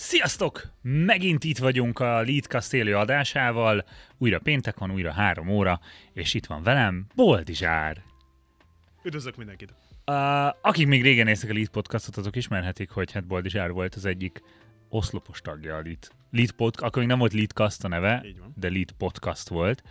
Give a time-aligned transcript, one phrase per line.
[0.00, 0.62] Sziasztok!
[0.82, 3.84] Megint itt vagyunk a Lead Castello adásával.
[4.18, 5.80] Újra péntek van, újra három óra,
[6.12, 8.02] és itt van velem Boldizsár.
[9.02, 9.74] Üdvözlök mindenkit!
[10.06, 14.04] Uh, akik még régen néztek a Lead podcastot, azok ismerhetik, hogy hát Boldizsár volt az
[14.04, 14.42] egyik
[14.88, 18.92] oszlopos tagja a Lead, Lead podcast, akkor még nem volt Leadcast a neve, de Lead
[18.92, 19.82] podcast volt.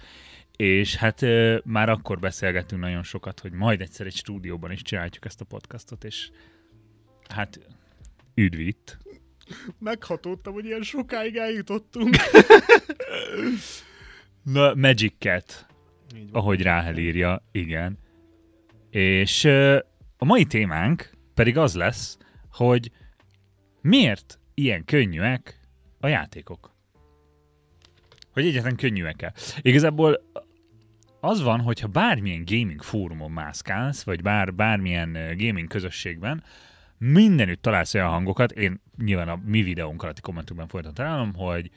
[0.56, 5.26] És hát uh, már akkor beszélgettünk nagyon sokat, hogy majd egyszer egy stúdióban is csináljuk
[5.26, 6.30] ezt a podcastot, és
[7.30, 7.60] hát
[8.36, 8.98] üdv itt.
[9.80, 12.16] Meghatódtam, hogy ilyen sokáig eljutottunk.
[14.54, 15.66] Na, Magic Cat,
[16.32, 17.98] ahogy Ráhel írja, igen.
[18.90, 19.78] És uh,
[20.18, 22.18] a mai témánk pedig az lesz,
[22.52, 22.92] hogy
[23.82, 25.60] miért ilyen könnyűek
[26.00, 26.76] a játékok?
[28.34, 29.34] Hogy egyetlen könnyűek-e?
[29.62, 30.22] Igazából
[31.20, 36.44] az van, hogyha bármilyen gaming fórumon mászkálsz, vagy bár, bármilyen gaming közösségben,
[36.98, 41.72] mindenütt találsz olyan hangokat, én nyilván a mi videónk alatti kommentokban folyton találom, hogy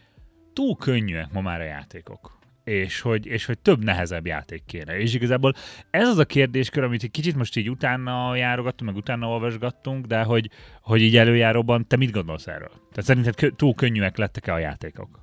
[0.52, 4.99] túl könnyűek ma már a játékok és hogy, és hogy több nehezebb játék kéne.
[4.99, 5.54] És igazából
[5.90, 10.23] ez az a kérdéskör, amit egy kicsit most így utána járogattunk, meg utána olvasgattunk, de
[10.23, 12.68] hogy, hogy így előjáróban te mit gondolsz erről?
[12.68, 15.21] Tehát szerinted túl könnyűek lettek-e a játékok?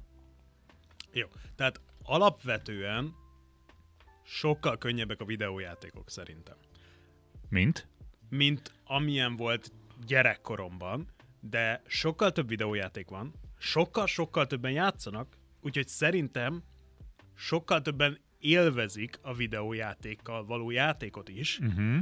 [1.12, 3.14] Jó, tehát alapvetően
[4.24, 6.56] sokkal könnyebbek a videójátékok szerintem.
[7.50, 7.88] Mint?
[8.30, 9.72] Mint amilyen volt
[10.06, 11.08] gyerekkoromban,
[11.40, 16.64] de sokkal több videójáték van, sokkal-sokkal többen játszanak, úgyhogy szerintem
[17.36, 21.98] sokkal többen élvezik a videójátékkal való játékot is, uh-huh.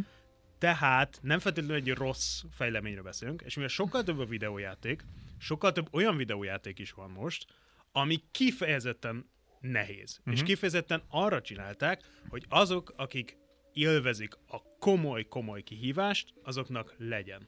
[0.57, 5.05] tehát nem feltétlenül egy rossz fejleményről beszélünk, és mivel sokkal több a videójáték,
[5.37, 7.45] sokkal több olyan videójáték is van most,
[7.91, 10.17] ami kifejezetten nehéz.
[10.19, 10.33] Uh-huh.
[10.33, 13.37] És kifejezetten arra csinálták, hogy azok, akik
[13.73, 17.47] élvezik a komoly-komoly kihívást, azoknak legyen.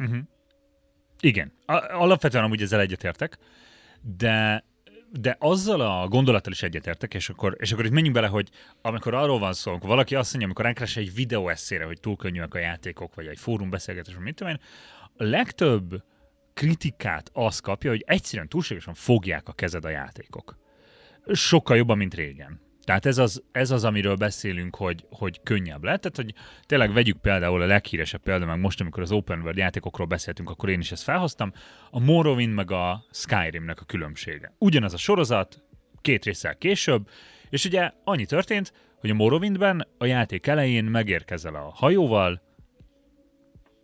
[0.00, 0.18] Uh-huh.
[1.20, 1.52] Igen.
[1.88, 3.38] Alapvetően amúgy ezzel egyetértek,
[4.16, 4.64] de
[5.12, 8.48] de azzal a gondolattal is egyetértek, és akkor, és akkor itt menjünk bele, hogy
[8.82, 12.16] amikor arról van szó, amikor valaki azt mondja, amikor ránk egy videó eszére, hogy túl
[12.16, 14.60] könnyűek a játékok, vagy egy fórum beszélgetés, vagy mit tudom én,
[15.16, 16.02] a legtöbb
[16.54, 20.58] kritikát az kapja, hogy egyszerűen túlságosan fogják a kezed a játékok.
[21.32, 22.60] Sokkal jobban, mint régen.
[22.90, 26.00] Tehát ez az, ez az, amiről beszélünk, hogy, hogy könnyebb lett.
[26.00, 26.34] Tehát, hogy
[26.66, 30.68] tényleg vegyük például a leghíresebb példa, meg most, amikor az Open World játékokról beszéltünk, akkor
[30.68, 31.52] én is ezt felhoztam,
[31.90, 34.54] a Morrowind meg a Skyrimnek a különbsége.
[34.58, 35.62] Ugyanaz a sorozat,
[36.00, 37.08] két résszel később,
[37.50, 42.42] és ugye annyi történt, hogy a Morrowindben a játék elején megérkezel a hajóval,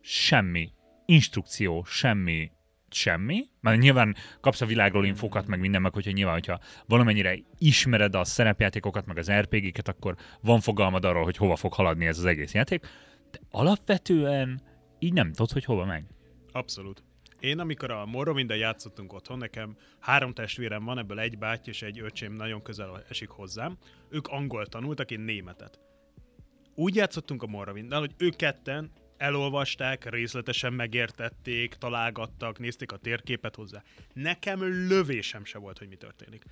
[0.01, 0.73] semmi
[1.05, 2.51] instrukció, semmi
[2.97, 8.15] semmi, mert nyilván kapsz a világról infokat, meg minden, meg hogyha nyilván, hogyha valamennyire ismered
[8.15, 12.25] a szerepjátékokat, meg az RPG-ket, akkor van fogalmad arról, hogy hova fog haladni ez az
[12.25, 12.87] egész játék,
[13.31, 14.61] de alapvetően
[14.99, 16.05] így nem tudod, hogy hova megy.
[16.53, 17.03] Abszolút.
[17.41, 22.01] Én, amikor a morrowind játszottunk otthon, nekem három testvérem van, ebből egy báty és egy
[22.01, 23.77] öcsém nagyon közel esik hozzám.
[24.09, 25.79] Ők angol tanultak, én németet.
[26.75, 33.83] Úgy játszottunk a morrowind hogy ők ketten elolvasták, részletesen megértették, találgattak, nézték a térképet hozzá.
[34.13, 36.45] Nekem lövésem se volt, hogy mi történik.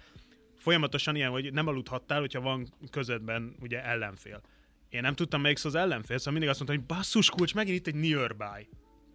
[0.58, 4.40] Folyamatosan ilyen, hogy nem aludhattál, hogyha van közödben ugye ellenfél.
[4.88, 7.86] Én nem tudtam melyik az ellenfél, szóval mindig azt mondtam, hogy basszus kulcs, megint itt
[7.86, 8.68] egy nearby.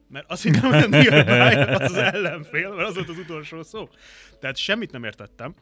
[0.07, 3.89] Mert azt hittem, hogy a nearby az az ellenfél, mert az volt az utolsó szó.
[4.39, 5.55] Tehát semmit nem értettem,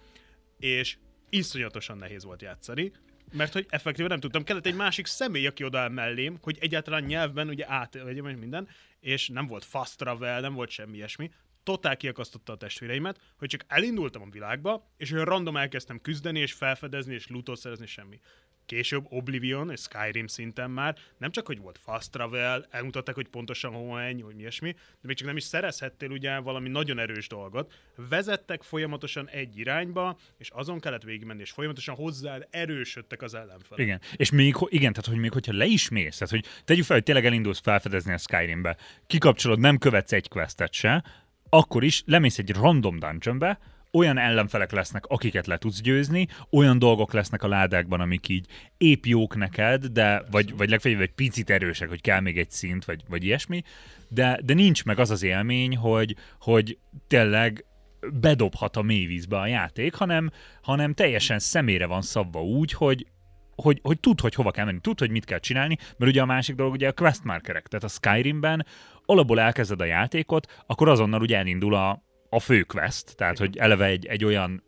[0.60, 0.98] és
[1.30, 2.92] iszonyatosan nehéz volt játszani
[3.32, 4.44] mert hogy effektíven nem tudtam.
[4.44, 8.68] Kellett egy másik személy, aki odaáll mellém, hogy egyáltalán nyelvben ugye átvegyem minden,
[9.00, 11.32] és nem volt fast travel, nem volt semmi ilyesmi.
[11.64, 16.54] Totál kiakasztotta a testvéreimet, hogy csak elindultam a világba, és olyan random elkezdtem küzdeni, és
[16.54, 18.20] felfedezni, és lootot szerezni, semmi
[18.68, 23.74] később Oblivion és Skyrim szinten már nem csak, hogy volt fast travel, elmutatták, hogy pontosan
[23.74, 27.28] hova menj, hogy mi ilyesmi, de még csak nem is szerezhettél ugye valami nagyon erős
[27.28, 27.74] dolgot.
[28.10, 33.86] Vezettek folyamatosan egy irányba, és azon kellett végigmenni, és folyamatosan hozzá erősödtek az ellenfelek.
[33.86, 36.96] Igen, és még, igen, tehát hogy még hogyha le is mész, tehát hogy tegyük fel,
[36.96, 41.04] hogy tényleg elindulsz felfedezni a Skyrimbe, kikapcsolod, nem követsz egy questet se,
[41.50, 43.60] akkor is lemész egy random dungeonbe,
[43.92, 48.46] olyan ellenfelek lesznek, akiket le tudsz győzni, olyan dolgok lesznek a ládákban, amik így
[48.78, 52.86] épp jók neked, de vagy, vagy legfeljebb egy picit erősek, hogy kell még egy szint,
[52.86, 53.64] vagy, vagy ilyesmi,
[54.08, 57.66] de, de nincs meg az az élmény, hogy, hogy tényleg
[58.14, 60.32] bedobhat a mélyvízbe a játék, hanem,
[60.62, 63.08] hanem teljesen szemére van szabva úgy, hogy,
[63.56, 66.26] hogy, hogy tud, hogy hova kell menni, tud, hogy mit kell csinálni, mert ugye a
[66.26, 68.66] másik dolog ugye a quest markerek, tehát a Skyrimben
[69.06, 73.86] alapból elkezded a játékot, akkor azonnal ugye elindul a, a fő quest, tehát hogy eleve
[73.86, 74.66] egy, egy olyan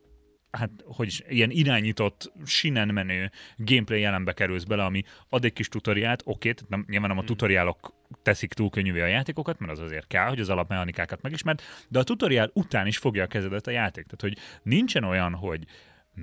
[0.51, 5.67] hát hogy is, ilyen irányított, sinen menő gameplay jelenbe kerülsz bele, ami ad egy kis
[5.67, 9.79] tutoriát, oké, tehát nem, nyilván nem a tutoriálok teszik túl könnyűvé a játékokat, mert az
[9.79, 13.71] azért kell, hogy az alapmechanikákat megismerd, de a tutoriál után is fogja a kezedet a
[13.71, 14.05] játék.
[14.05, 15.65] Tehát, hogy nincsen olyan, hogy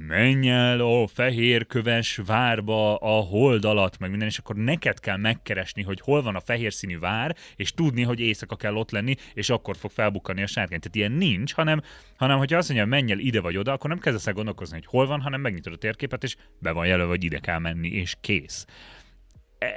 [0.06, 5.16] menj el a fehér köves várba a hold alatt, meg minden, és akkor neked kell
[5.16, 9.14] megkeresni, hogy hol van a fehér színű vár, és tudni, hogy éjszaka kell ott lenni,
[9.34, 10.80] és akkor fog felbukkani a sárkány.
[10.80, 11.82] Tehát ilyen nincs, hanem,
[12.16, 14.86] hanem hogyha azt mondja, menj el ide vagy oda, akkor nem kezdesz el gondolkozni, hogy
[14.86, 18.16] hol van, hanem megnyitod a térképet, és be van jelölve, hogy ide kell menni, és
[18.20, 18.66] kész.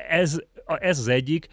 [0.10, 1.48] Ez, ez az egyik,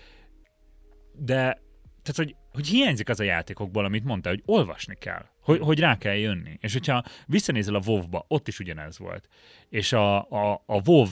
[1.12, 1.64] de
[2.06, 5.99] tehát, hogy, hogy hiányzik az a játékokból, amit mondtál, hogy olvasni kell, hogy, hogy rá
[5.99, 6.58] kell jönni.
[6.61, 9.29] És hogyha visszanézel a WoW-ba, ott is ugyanez volt.
[9.69, 11.06] És a, a, a WoW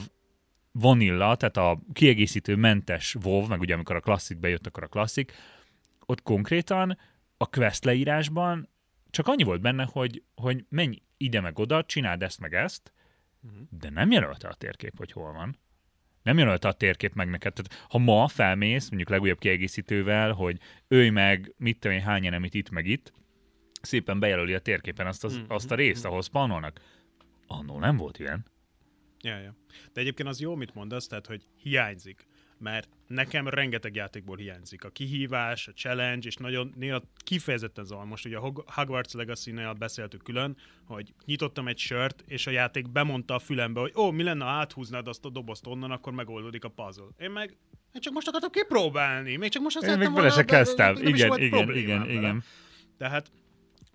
[0.71, 5.33] vanilla, tehát a kiegészítő mentes WoW, meg ugye amikor a klasszik bejött, akkor a klasszik,
[6.05, 6.97] ott konkrétan
[7.37, 8.69] a quest leírásban
[9.09, 12.93] csak annyi volt benne, hogy, hogy menj ide meg oda, csináld ezt meg ezt,
[13.69, 15.57] de nem jelölte a térkép, hogy hol van
[16.25, 17.53] nem jelölte a térkép meg neked.
[17.53, 22.53] Tehát, ha ma felmész, mondjuk legújabb kiegészítővel, hogy őj meg, mit tudom én, hány enemit
[22.53, 23.13] itt meg itt,
[23.81, 25.43] szépen bejelöli a térképen azt, az, mm.
[25.47, 26.81] azt a részt, ahol spawnolnak.
[27.47, 28.45] Annól nem volt ilyen.
[29.21, 29.55] Ja, ja.
[29.93, 32.27] De egyébként az jó, mit mondasz, tehát, hogy hiányzik
[32.57, 34.83] mert nekem rengeteg játékból hiányzik.
[34.83, 38.05] A kihívás, a challenge, és nagyon néha kifejezetten zavar.
[38.05, 43.35] Most ugye a Hogwarts Legacy-nél beszéltük külön, hogy nyitottam egy sört, és a játék bemondta
[43.35, 46.69] a fülembe, hogy ó, mi lenne, ha áthúznád azt a dobozt onnan, akkor megoldódik a
[46.69, 47.07] puzzle.
[47.17, 47.57] Én meg
[47.93, 50.95] én csak most akartam kipróbálni, még csak most azt Én még bele se kezdtem.
[50.95, 52.43] Igen, igen, igen, igen.
[52.97, 53.31] Tehát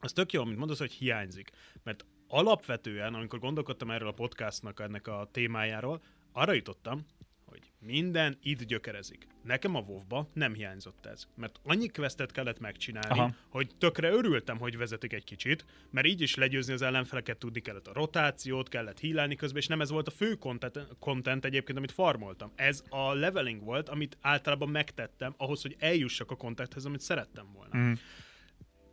[0.01, 1.51] az tök jó, amit mondasz, hogy hiányzik.
[1.83, 6.03] Mert alapvetően, amikor gondolkodtam erről a podcastnak, ennek a témájáról,
[6.33, 7.07] arra jutottam,
[7.51, 9.27] hogy minden itt gyökerezik.
[9.43, 13.35] Nekem a wow nem hiányzott ez, mert annyi questet kellett megcsinálni, Aha.
[13.49, 17.87] hogy tökre örültem, hogy vezetik egy kicsit, mert így is legyőzni az ellenfeleket tudni kellett
[17.87, 21.93] a rotációt, kellett hílálni közben, és nem ez volt a fő content, content egyébként, amit
[21.93, 22.53] farmoltam.
[22.55, 27.77] Ez a leveling volt, amit általában megtettem ahhoz, hogy eljussak a contenthez, amit szerettem volna.
[27.77, 27.93] Mm.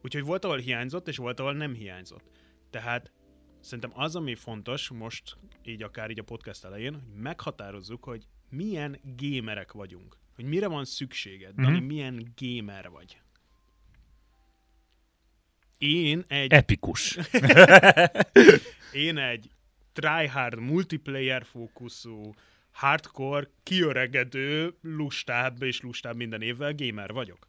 [0.02, 2.24] Úgyhogy volt, ahol hiányzott, és volt, ahol nem hiányzott.
[2.70, 3.12] Tehát
[3.60, 9.00] szerintem az, ami fontos most, így akár így a podcast elején, hogy meghatározzuk, hogy milyen
[9.16, 10.18] gémerek vagyunk.
[10.36, 11.64] Hogy mire van szükséged, mm-hmm.
[11.64, 13.18] Dani, milyen gamer vagy.
[15.78, 16.52] Én egy...
[16.52, 17.18] Epikus.
[19.08, 19.50] én egy
[19.94, 22.34] tryhard multiplayer fókuszú,
[22.72, 27.48] hardcore, kiöregedő, lustább és lustább minden évvel gamer vagyok.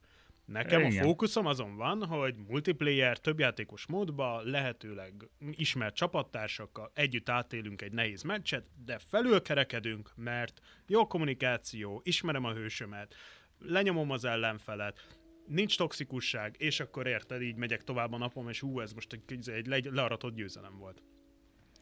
[0.48, 1.02] Nekem Igen.
[1.02, 5.12] a fókuszom azon van, hogy multiplayer, többjátékos módba, lehetőleg
[5.50, 13.14] ismert csapattársakkal együtt átélünk egy nehéz meccset, de felülkerekedünk, mert jó kommunikáció, ismerem a hősömet,
[13.58, 18.80] lenyomom az ellenfelet, nincs toxikusság, és akkor érted, így megyek tovább a napom, és hú,
[18.80, 21.02] ez most egy, egy le, learatott győzelem volt.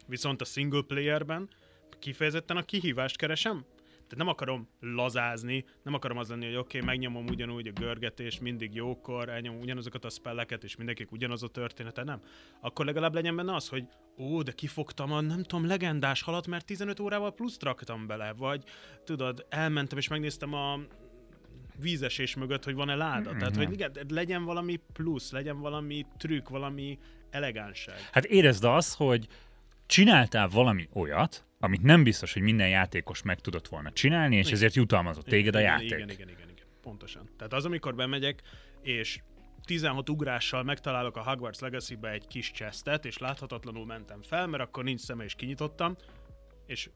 [0.07, 1.49] Viszont a single playerben
[1.99, 3.65] kifejezetten a kihívást keresem,
[4.07, 8.39] tehát nem akarom lazázni, nem akarom az lenni, hogy oké, okay, megnyomom ugyanúgy a görgetés,
[8.39, 12.21] mindig jókor, elnyomom ugyanazokat a spelleket, és mindenkik ugyanaz a története, nem.
[12.61, 13.87] Akkor legalább legyen benne az, hogy
[14.17, 18.63] ó, de kifogtam a nem tudom, legendás halat, mert 15 órával plusz raktam bele, vagy
[19.03, 20.79] tudod, elmentem és megnéztem a
[21.79, 23.29] vízesés mögött, hogy van-e láda.
[23.29, 23.37] Mm-hmm.
[23.39, 26.99] Tehát, hogy igen, legyen valami plusz, legyen valami trükk, valami
[27.29, 28.09] elegánság.
[28.11, 29.27] Hát érezd azt, hogy
[29.87, 34.53] csináltál valami olyat, amit nem biztos, hogy minden játékos meg tudott volna csinálni, és igen.
[34.53, 35.87] ezért jutalmazott téged igen, a játék.
[35.87, 37.29] Igen, igen, igen, igen, pontosan.
[37.37, 38.41] Tehát az, amikor bemegyek,
[38.81, 39.19] és
[39.63, 44.83] 16 ugrással megtalálok a Hogwarts Legacy-be egy kis chestet, és láthatatlanul mentem fel, mert akkor
[44.83, 45.95] nincs szeme, és kinyitottam,
[46.65, 46.89] és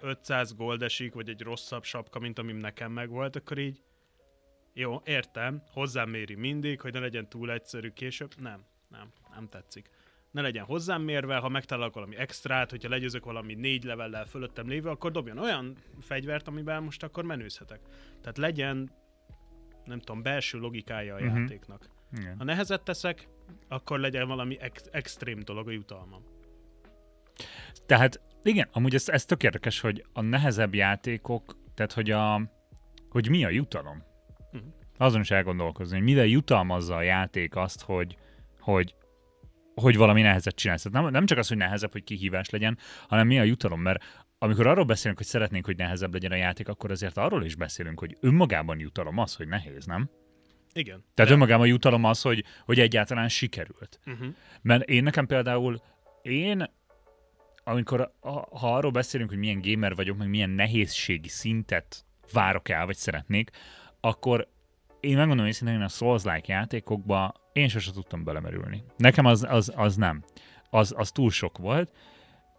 [0.00, 3.82] 500 gold esik, vagy egy rosszabb sapka, mint amim nekem megvolt, akkor így
[4.72, 8.34] jó, értem, hozzám méri mindig, hogy ne legyen túl egyszerű később.
[8.38, 9.90] Nem, nem, nem tetszik
[10.30, 14.88] ne legyen hozzám mérve, ha megtalálok valami extrát, hogyha legyőzök valami négy levellel fölöttem lévő,
[14.88, 17.80] akkor dobjon olyan fegyvert, amivel most akkor menőzhetek.
[18.20, 18.90] Tehát legyen,
[19.84, 21.38] nem tudom, belső logikája a uh-huh.
[21.38, 21.88] játéknak.
[22.18, 22.34] Igen.
[22.38, 23.28] Ha nehezet teszek,
[23.68, 26.24] akkor legyen valami ex- extrém dolog a jutalmam.
[27.86, 32.42] Tehát igen, amúgy ez, ez tök érdekes, hogy a nehezebb játékok, tehát hogy, a,
[33.08, 34.02] hogy mi a jutalom.
[34.52, 34.72] Uh-huh.
[34.96, 38.16] Azon is elgondolkozni, hogy mire jutalmazza a játék azt, hogy,
[38.60, 38.94] hogy
[39.80, 40.82] hogy valami nehezet csinálsz.
[40.82, 44.04] Tehát nem, nem csak az, hogy nehezebb, hogy kihívás legyen, hanem mi a jutalom, mert
[44.38, 47.98] amikor arról beszélünk, hogy szeretnénk, hogy nehezebb legyen a játék, akkor azért arról is beszélünk,
[47.98, 50.10] hogy önmagában jutalom az, hogy nehéz, nem?
[50.72, 51.04] Igen.
[51.14, 51.36] Tehát de...
[51.36, 54.00] önmagában jutalom az, hogy, hogy egyáltalán sikerült.
[54.06, 54.34] Uh-huh.
[54.62, 55.82] Mert én nekem például,
[56.22, 56.64] én
[57.64, 58.12] amikor
[58.50, 63.50] ha arról beszélünk, hogy milyen gamer vagyok, meg milyen nehézségi szintet várok el, vagy szeretnék,
[64.00, 64.48] akkor
[65.00, 68.84] én megmondom őszintén, hogy a Souls-like játékokba én sosem tudtam belemerülni.
[68.96, 70.24] Nekem az, az, az nem.
[70.70, 71.92] az, az túl sok volt.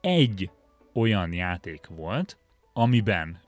[0.01, 0.49] Egy
[0.93, 2.37] olyan játék volt,
[2.73, 3.39] amiben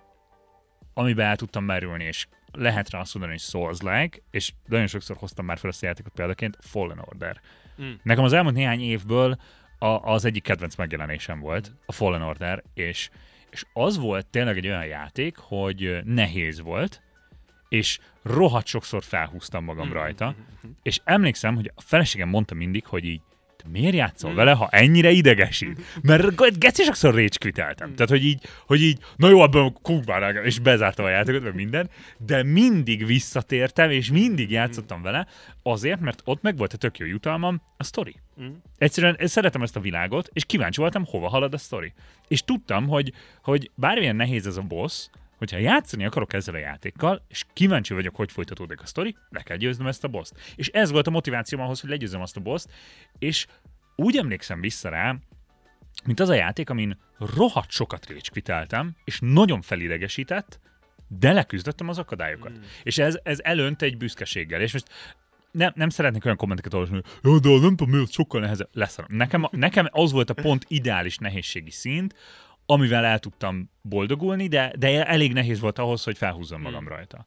[0.93, 5.45] amiben el tudtam merülni, és lehet rá azt mondani, hogy Souls-like, és nagyon sokszor hoztam
[5.45, 7.41] már fel ezt a játékot példaként, Fallen Order.
[7.81, 7.91] Mm.
[8.03, 9.37] Nekem az elmúlt néhány évből
[9.79, 13.09] a, az egyik kedvenc megjelenésem volt, a Fallen Order, és,
[13.49, 17.01] és az volt tényleg egy olyan játék, hogy nehéz volt,
[17.73, 19.91] és rohadt sokszor felhúztam magam mm.
[19.91, 20.35] rajta,
[20.81, 23.21] és emlékszem, hogy a feleségem mondta mindig, hogy így
[23.71, 24.35] miért játszol mm.
[24.35, 25.81] vele, ha ennyire idegesít?
[26.01, 27.89] Mert geci sokszor rage quiteltem.
[27.89, 27.93] Mm.
[27.93, 31.89] Tehát, hogy így, hogy így, na jó, abban kukbál, és bezártam a játékot, meg minden,
[32.17, 35.03] de mindig visszatértem, és mindig játszottam mm.
[35.03, 35.27] vele,
[35.63, 38.15] azért, mert ott meg volt a tök jó jutalmam, a story.
[38.41, 38.53] Mm.
[38.77, 41.93] Egyszerűen szeretem ezt a világot, és kíváncsi voltam, hova halad a story.
[42.27, 43.13] És tudtam, hogy,
[43.43, 48.15] hogy bármilyen nehéz ez a boss, hogyha játszani akarok ezzel a játékkal, és kíváncsi vagyok,
[48.15, 50.53] hogy folytatódik a sztori, le kell győznöm ezt a boszt.
[50.55, 52.71] És ez volt a motivációm ahhoz, hogy legyőzzem azt a boszt,
[53.19, 53.47] és
[53.95, 55.15] úgy emlékszem vissza rá,
[56.05, 56.97] mint az a játék, amin
[57.35, 60.59] rohadt sokat récskviteltem, és nagyon felidegesített,
[61.07, 62.51] de leküzdöttem az akadályokat.
[62.51, 62.61] Mm.
[62.83, 64.61] És ez, ez elönt egy büszkeséggel.
[64.61, 64.87] És most
[65.51, 68.69] nem, nem szeretnék olyan kommenteket olvasni, hogy jó, de nem tudom, miért sokkal nehezebb.
[68.73, 68.97] Lesz.
[69.07, 72.15] Nekem, nekem az volt a pont ideális nehézségi szint,
[72.65, 76.65] amivel el tudtam boldogulni, de, de elég nehéz volt ahhoz, hogy felhúzzam hmm.
[76.65, 76.95] magam hmm.
[76.95, 77.25] rajta.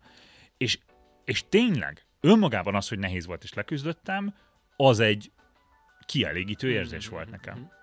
[0.56, 0.78] És,
[1.24, 4.34] és tényleg, önmagában az, hogy nehéz volt és leküzdöttem,
[4.76, 5.32] az egy
[6.06, 7.54] kielégítő hmm, érzés volt nekem.
[7.54, 7.74] Hmm.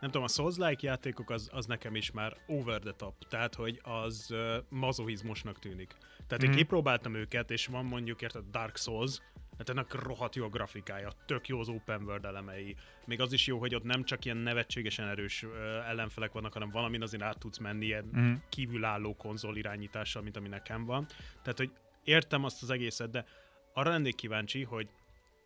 [0.00, 3.80] Nem tudom, a Souls-like játékok az, az nekem is már over the top, tehát hogy
[3.82, 5.96] az uh, mazohizmusnak tűnik.
[6.26, 6.52] Tehát hmm.
[6.52, 9.20] én kipróbáltam őket, és van mondjuk érted Dark Souls,
[9.58, 12.76] Hát ennek rohadt jó a grafikája, tök jó az open world elemei.
[13.06, 15.46] Még az is jó, hogy ott nem csak ilyen nevetségesen erős
[15.88, 18.34] ellenfelek vannak, hanem valamin azért át tudsz menni ilyen mm.
[18.48, 21.06] kívülálló konzol irányítással, mint ami nekem van.
[21.42, 21.70] Tehát, hogy
[22.04, 23.24] értem azt az egészet, de
[23.72, 24.88] arra lennék kíváncsi, hogy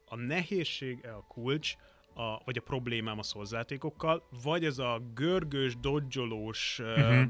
[0.04, 1.74] a nehézség a kulcs,
[2.14, 7.28] a, vagy a problémám a szolzátékokkal, vagy ez a görgős, dodzsolós, mm-hmm.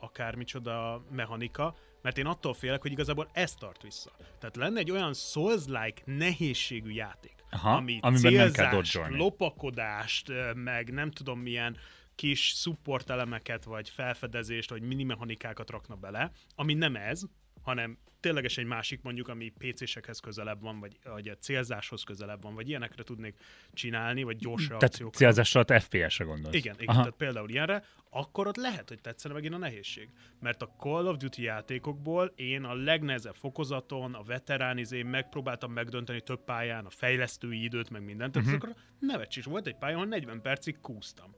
[0.00, 4.10] akármicsoda mechanika, mert én attól félek, hogy igazából ez tart vissza.
[4.38, 11.76] Tehát lenne egy olyan Souls-like nehézségű játék, Aha, ami célzást, lopakodást, meg nem tudom milyen
[12.14, 17.22] kis support elemeket, vagy felfedezést, vagy minimechanikákat rakna bele, ami nem ez,
[17.62, 22.54] hanem tényleges egy másik mondjuk, ami PC-sekhez közelebb van, vagy, vagy a célzáshoz közelebb van,
[22.54, 23.34] vagy ilyenekre tudnék
[23.72, 25.14] csinálni, vagy gyors tehát reakciókat.
[25.14, 26.56] célzásra a FPS-re gondolsz.
[26.56, 30.08] Igen, igen tehát például ilyenre, akkor ott lehet, hogy tetszene megint a nehézség.
[30.40, 36.44] Mert a Call of Duty játékokból én a legnehezebb fokozaton, a veteránizé megpróbáltam megdönteni több
[36.44, 38.62] pályán, a fejlesztői időt, meg mindent, tehát uh-huh.
[38.64, 41.34] akkor nevetséges volt egy pályán, ahol 40 percig kúztam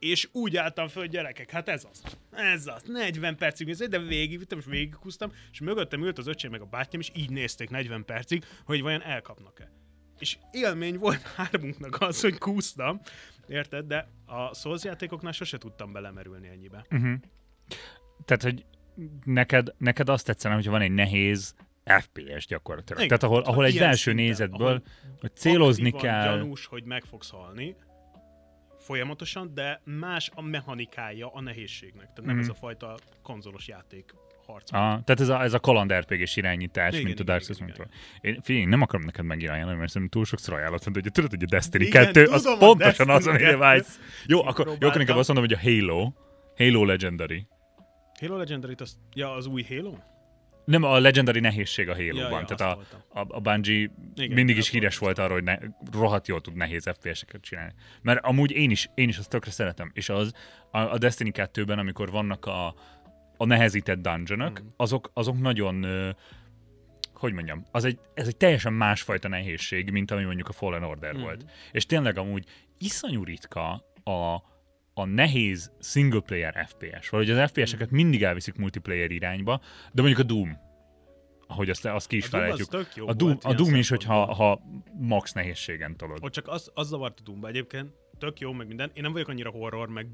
[0.00, 2.02] és úgy álltam föl, hogy gyerekek, hát ez az.
[2.32, 2.82] Ez az.
[2.82, 7.00] 40 percig nézett, de végigvittem, és végigkusztam, és mögöttem ült az öcsém meg a bátyám,
[7.00, 9.70] és így nézték 40 percig, hogy vajon elkapnak-e.
[10.18, 13.00] És élmény volt hármunknak az, hogy kúsztam,
[13.48, 13.86] érted?
[13.86, 16.84] De a Souls játékoknál sose tudtam belemerülni ennyibe.
[16.90, 17.14] Uh-huh.
[18.24, 18.64] Tehát, hogy
[19.24, 21.54] neked, neked azt tetszene, hogyha van egy nehéz
[21.84, 23.02] FPS gyakorlatilag.
[23.02, 24.82] Igen, Tehát ahol, ahol egy belső nézetből, ahol
[25.20, 26.38] hogy célozni kell.
[26.38, 27.76] gyanús, hogy meg fogsz halni,
[28.90, 32.04] folyamatosan, de más a mechanikája a nehézségnek.
[32.04, 32.38] Tehát nem mm.
[32.38, 34.14] ez a fajta konzolos játék
[34.46, 34.72] harc.
[34.72, 37.88] Ah, tehát ez a, ez a kaland rpg irányítás, igen, mint igen, a Dark Souls.
[38.20, 41.46] Én, figyelj, nem akarom neked megirányítani, mert szerintem túl sokszor ajánlott, hogy tudod, hogy a
[41.46, 44.00] Destiny igen, 2, az pontosan az, amire vágysz.
[44.26, 46.12] Jó, akkor, jó, akkor inkább azt mondom, hogy a Halo,
[46.56, 47.46] Halo Legendary.
[48.20, 49.94] Halo Legendary, az, ja, az új Halo?
[50.70, 52.30] Nem, a legendary nehézség a Halo-ban.
[52.30, 52.80] Ja, ja, Tehát a,
[53.20, 55.58] a, a Bungie Igen, mindig is híres volt arra, hogy ne,
[55.92, 57.72] rohadt jól tud nehéz FPS-eket csinálni.
[58.02, 59.90] Mert amúgy én is, én is azt tökre szeretem.
[59.94, 60.32] És az
[60.70, 62.74] a, a Destiny 2-ben, amikor vannak a,
[63.36, 64.66] a nehezített dungeonok, mm.
[64.76, 65.86] azok, azok nagyon
[67.14, 71.16] hogy mondjam, az egy, ez egy teljesen másfajta nehézség, mint ami mondjuk a Fallen Order
[71.16, 71.20] mm.
[71.20, 71.44] volt.
[71.72, 72.44] És tényleg amúgy
[72.78, 74.34] iszonyú ritka a,
[74.94, 79.60] a nehéz single player FPS, vagy az FPS-eket mindig elviszik multiplayer irányba,
[79.92, 80.58] de mondjuk a Doom,
[81.46, 82.68] ahogy azt, azt ki is a felejtjük.
[82.68, 84.60] Doom a Doom, a Doom is, hogyha ha
[84.98, 86.18] max nehézségen tolod.
[86.22, 88.90] Ott csak az, az zavart a Doomba egyébként, tök jó, meg minden.
[88.94, 90.06] Én nem vagyok annyira horror, meg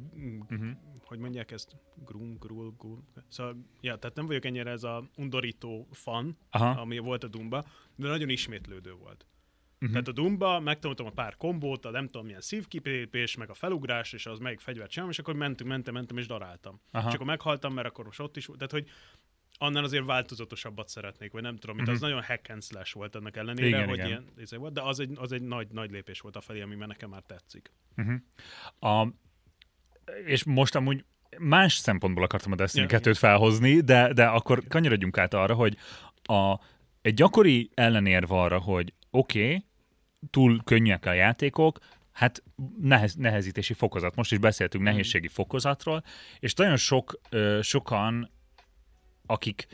[0.51, 0.69] uh-huh.
[1.05, 1.77] hogy mondják ezt?
[2.05, 3.05] Grum, grul, grul.
[3.29, 6.81] Szóval, ja, tehát nem vagyok ennyire ez a undorító fan, Aha.
[6.81, 7.65] ami volt a Doomba,
[7.97, 9.27] de nagyon ismétlődő volt.
[9.81, 9.91] Uh-huh.
[9.91, 14.13] Tehát a Dumba megtanultam a pár kombót, a nem tudom milyen szívkipépés, meg a felugrás,
[14.13, 16.81] és az melyik fegyvert csinálom, és akkor mentünk, mentem, mentem, és daráltam.
[16.91, 17.09] Aha.
[17.09, 18.89] És akkor meghaltam, mert akkor most ott is, tehát hogy
[19.59, 22.03] annál azért változatosabbat szeretnék, vagy nem tudom, mint uh-huh.
[22.03, 24.09] az nagyon hack and slash volt ennek ellenére, igen, hogy igen.
[24.09, 26.75] ilyen izé volt, de az egy, az egy nagy, nagy lépés volt a felé, ami
[26.75, 27.73] nekem már tetszik.
[27.97, 28.93] Uh-huh.
[28.93, 29.09] A,
[30.25, 31.05] és most amúgy
[31.39, 35.77] más szempontból akartam a Destiny ja, 2-t felhozni, de, de akkor kanyarodjunk át arra, hogy
[36.23, 36.61] a,
[37.03, 39.65] egy gyakori ellenérv arra, hogy oké, okay,
[40.31, 41.79] túl könnyűek a játékok,
[42.13, 42.43] hát
[42.81, 44.15] nehez, nehezítési fokozat.
[44.15, 44.93] Most is beszéltünk Mhm.
[44.93, 46.05] nehézségi fokozatról,
[46.39, 48.31] és nagyon sok, ö, sokan,
[49.27, 49.67] akik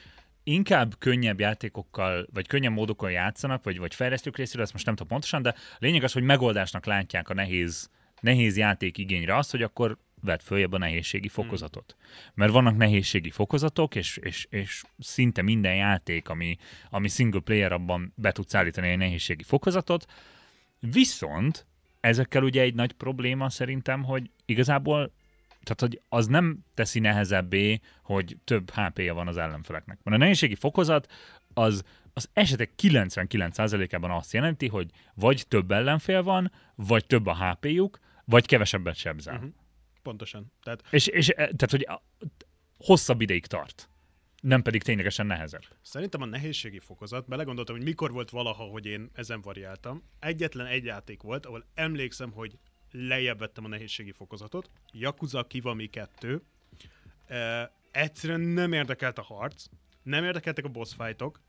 [0.43, 5.11] inkább könnyebb játékokkal, vagy könnyebb módokon játszanak, vagy, vagy fejlesztők részéről, ezt most nem tudom
[5.11, 9.63] pontosan, de a lényeg az, hogy megoldásnak látják a nehéz, nehéz játék igényre azt, hogy
[9.63, 11.97] akkor vedd följebb a nehézségi fokozatot.
[12.35, 16.57] Mert vannak nehézségi fokozatok, és, és, és szinte minden játék, ami,
[16.91, 20.07] ami single player abban be tudsz állítani egy nehézségi fokozatot,
[20.81, 21.67] viszont
[22.01, 25.13] ezekkel ugye egy nagy probléma szerintem, hogy igazából
[25.63, 29.99] tehát, hogy az nem teszi nehezebbé, hogy több HP-ja van az ellenfeleknek.
[30.03, 31.13] Mert a nehézségi fokozat
[31.55, 37.99] az az esetek 99%-ában azt jelenti, hogy vagy több ellenfél van, vagy több a HP-juk,
[38.25, 39.39] vagy kevesebbet sebzel.
[39.39, 39.47] Mhm.
[40.03, 40.53] Pontosan.
[40.63, 41.87] Tehát És, és e, tehát, hogy
[42.79, 43.89] hosszabb ideig tart.
[44.41, 45.65] Nem pedig ténylegesen nehezebb.
[45.83, 50.03] Szerintem a nehézségi fokozat, belegondoltam, hogy mikor volt valaha, hogy én ezen variáltam.
[50.21, 52.59] Egyetlen egy játék volt, ahol emlékszem, hogy
[52.91, 54.71] lejjebb vettem a nehézségi fokozatot.
[54.93, 56.43] Yakuza Kiwami 2.
[57.29, 59.65] Uh, egyszerűen nem érdekelt a harc,
[60.03, 61.41] nem érdekeltek a boss fightok,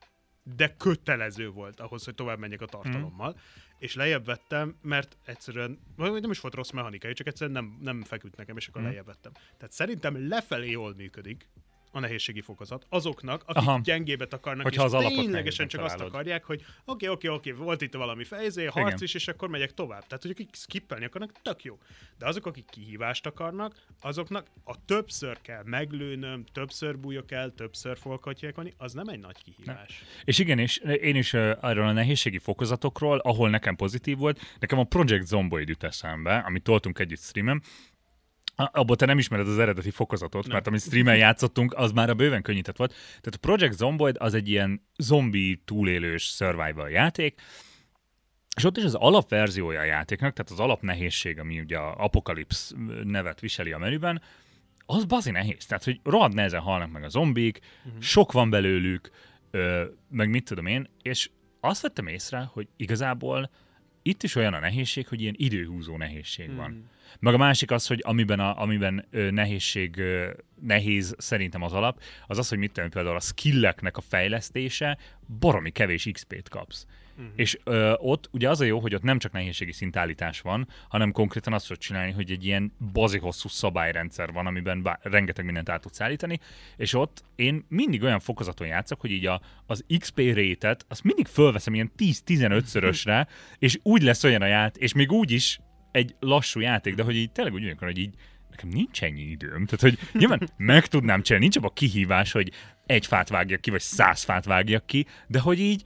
[0.43, 3.29] de kötelező volt ahhoz, hogy tovább menjek a tartalommal.
[3.29, 3.39] Mm.
[3.77, 8.03] És lejjebb vettem, mert egyszerűen, vagy nem is volt rossz mechanikai, csak egyszerűen nem, nem
[8.03, 8.83] feküdt nekem, és akkor Mm.
[8.83, 8.87] mm.
[8.89, 9.31] lejjebb vettem.
[9.31, 11.49] Tehát szerintem lefelé jól működik
[11.95, 13.79] a nehézségi fokozat azoknak, akik Aha.
[13.83, 16.13] Gyengébet akarnak, Hogyha és az ténylegesen csak azt találod.
[16.13, 18.99] akarják, hogy oké, oké, oké, volt itt valami fejzé, harc Igen.
[19.01, 20.07] is, és akkor megyek tovább.
[20.07, 21.77] Tehát, hogy akik skippelni akarnak, tök jó.
[22.17, 28.25] De azok, akik kihívást akarnak, azoknak a többször kell meglőnöm, többször bújok el, többször fogok
[28.25, 30.03] atyékolni, az nem egy nagy kihívás.
[30.23, 34.79] És igen, és én is uh, arról a nehézségi fokozatokról, ahol nekem pozitív volt, nekem
[34.79, 37.61] a Project Zomboid jut eszembe, amit toltunk együtt streamen,
[38.55, 40.53] abból te nem ismered az eredeti fokozatot, Nem.
[40.53, 42.91] mert amit streamen játszottunk, az már a bőven könnyített volt.
[42.93, 47.41] Tehát a Project Zomboid az egy ilyen zombi túlélős survival játék,
[48.55, 53.39] és ott is az alapverziója a játéknak, tehát az alapnehézség, ami ugye a Apocalypse nevet
[53.39, 54.21] viseli a menüben,
[54.85, 55.65] az bazi nehéz.
[55.65, 58.01] Tehát, hogy rohadt nehezen halnak meg a zombik, uh-huh.
[58.01, 59.09] sok van belőlük,
[59.51, 61.29] ö, meg mit tudom én, és
[61.59, 63.49] azt vettem észre, hogy igazából
[64.01, 66.57] itt is olyan a nehézség, hogy ilyen időhúzó nehézség Mhm.
[66.57, 66.89] van.
[67.19, 70.29] Meg a másik az, hogy amiben, a, amiben ö, nehézség ö,
[70.61, 74.97] nehéz szerintem az alap, az az, hogy mit tudom, például a skilleknek a fejlesztése,
[75.39, 76.85] baromi kevés XP-t kapsz.
[77.15, 77.25] Mhm.
[77.35, 81.11] És ö, ott ugye az a jó, hogy ott nem csak nehézségi szintállítás van, hanem
[81.11, 85.69] konkrétan azt tudod csinálni, hogy egy ilyen bazi hosszú szabályrendszer van, amiben bá- rengeteg mindent
[85.69, 86.39] át tudsz állítani,
[86.77, 91.27] és ott én mindig olyan fokozaton játszok, hogy így a, az XP rétet, azt mindig
[91.27, 93.27] fölveszem ilyen 10-15-szörösre,
[93.59, 95.59] és úgy lesz olyan a ját, és még úgy is
[95.93, 98.13] egy lassú játék, de hogy így tényleg úgy olyankor, hogy így
[98.49, 99.65] nekem nincs ennyi időm.
[99.65, 102.51] Tehát, hogy nyilván meg tudnám csinálni, nincs abban a kihívás, hogy
[102.85, 105.83] egy fát vágjak ki, vagy száz fát vágjak ki, de hogy így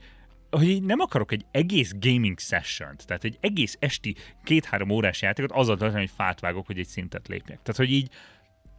[0.50, 5.52] hogy így nem akarok egy egész gaming session tehát egy egész esti két-három órás játékot
[5.52, 7.58] azzal tölteni, hogy fát vágok, hogy egy szintet lépjek.
[7.62, 8.08] Tehát, hogy így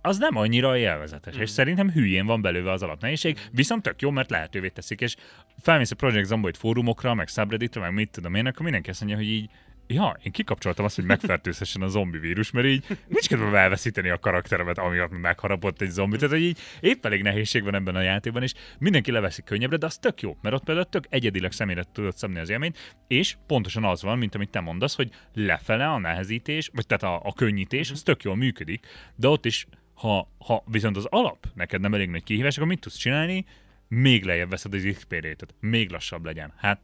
[0.01, 1.41] az nem annyira élvezetes, mm.
[1.41, 5.15] és szerintem hülyén van belőle az alapnehézség, viszont tök jó, mert lehetővé teszik, és
[5.57, 9.17] felmész a Project Zomboid fórumokra, meg subredditre, meg mit tudom én, akkor mindenki azt mondja,
[9.17, 9.49] hogy így
[9.93, 14.19] Ja, én kikapcsoltam azt, hogy megfertőzhessen a zombi vírus, mert így nincs kedvem elveszíteni a
[14.19, 16.15] karakteremet, amiatt megharapott egy zombi.
[16.15, 19.85] Tehát, hogy így épp elég nehézség van ebben a játékban, és mindenki leveszik könnyebbre, de
[19.85, 23.83] az tök jó, mert ott például tök egyedileg személyre tudod szabni az élményt, és pontosan
[23.83, 27.91] az van, mint amit te mondasz, hogy lefele a nehezítés, vagy tehát a, a könnyítés,
[27.91, 32.09] az tök jól működik, de ott is, ha, ha viszont az alap neked nem elég
[32.09, 33.45] nagy kihívás, akkor mit tudsz csinálni?
[33.87, 35.15] Még lejjebb veszed az XP
[35.59, 36.53] még lassabb legyen.
[36.57, 36.81] Hát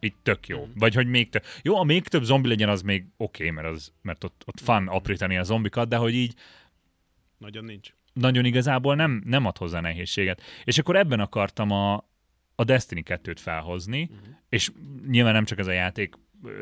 [0.00, 0.64] így tök jó.
[0.64, 0.78] Mhm.
[0.78, 1.44] Vagy hogy még több.
[1.62, 4.60] Jó, a még több zombi legyen, az még oké, okay, mert, az, mert ott, ott
[4.60, 6.34] fun aprítani a zombikat, de hogy így
[7.38, 7.94] Nagyon nincs.
[8.12, 10.42] nagyon igazából nem, nem ad hozzá nehézséget.
[10.64, 11.94] És akkor ebben akartam a,
[12.54, 14.34] a Destiny 2-t felhozni, uh-huh.
[14.48, 14.70] és
[15.08, 16.14] nyilván nem csak ez a játék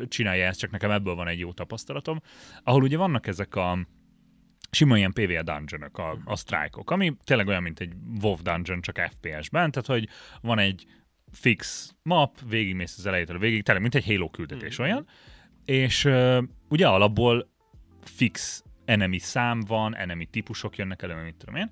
[0.07, 2.21] csinálja ezt, csak nekem ebből van egy jó tapasztalatom,
[2.63, 3.87] ahol ugye vannak ezek a
[4.71, 9.09] sima ilyen PvE dungeonok, a, a strike-ok, ami tényleg olyan, mint egy WoW dungeon, csak
[9.09, 10.09] FPS-ben, tehát hogy
[10.41, 10.85] van egy
[11.31, 14.87] fix map, végigmész az elejétől a végig, tényleg mint egy Halo küldetés Mhm.
[14.87, 15.07] olyan,
[15.65, 17.49] és uh, ugye alapból
[18.03, 21.69] fix enemy szám van, enemy típusok jönnek elő, mit tudom én,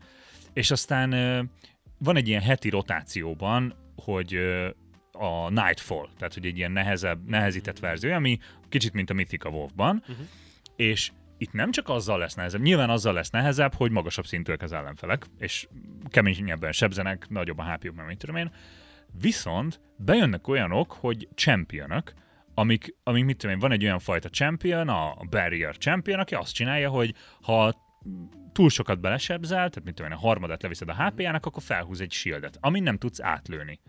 [0.53, 1.45] és aztán uh,
[1.97, 4.67] van egy ilyen heti rotációban, hogy uh,
[5.11, 8.37] a Nightfall, tehát hogy egy ilyen nehezebb, nehezített verzió, ami
[8.69, 10.25] kicsit mint a Mythica WoW-ban, Uh-huh.
[10.75, 14.71] és itt nem csak azzal lesz nehezebb, nyilván azzal lesz nehezebb, hogy magasabb szintűek az
[14.71, 15.67] ellenfelek, és
[16.09, 18.51] keményebben sebzenek, nagyobb a hp meg mit tudom én,
[19.21, 22.13] viszont bejönnek olyanok, hogy championok,
[22.53, 26.53] amik, amik mit tudom én, van egy olyan fajta champion, a barrier champion, aki azt
[26.53, 27.83] csinálja, hogy ha
[28.51, 32.11] túl sokat belesebzel, tehát mit tudom én, a harmadat leviszed a HP-jának, akkor felhúz egy
[32.11, 33.79] shieldet, amin nem tudsz átlőni.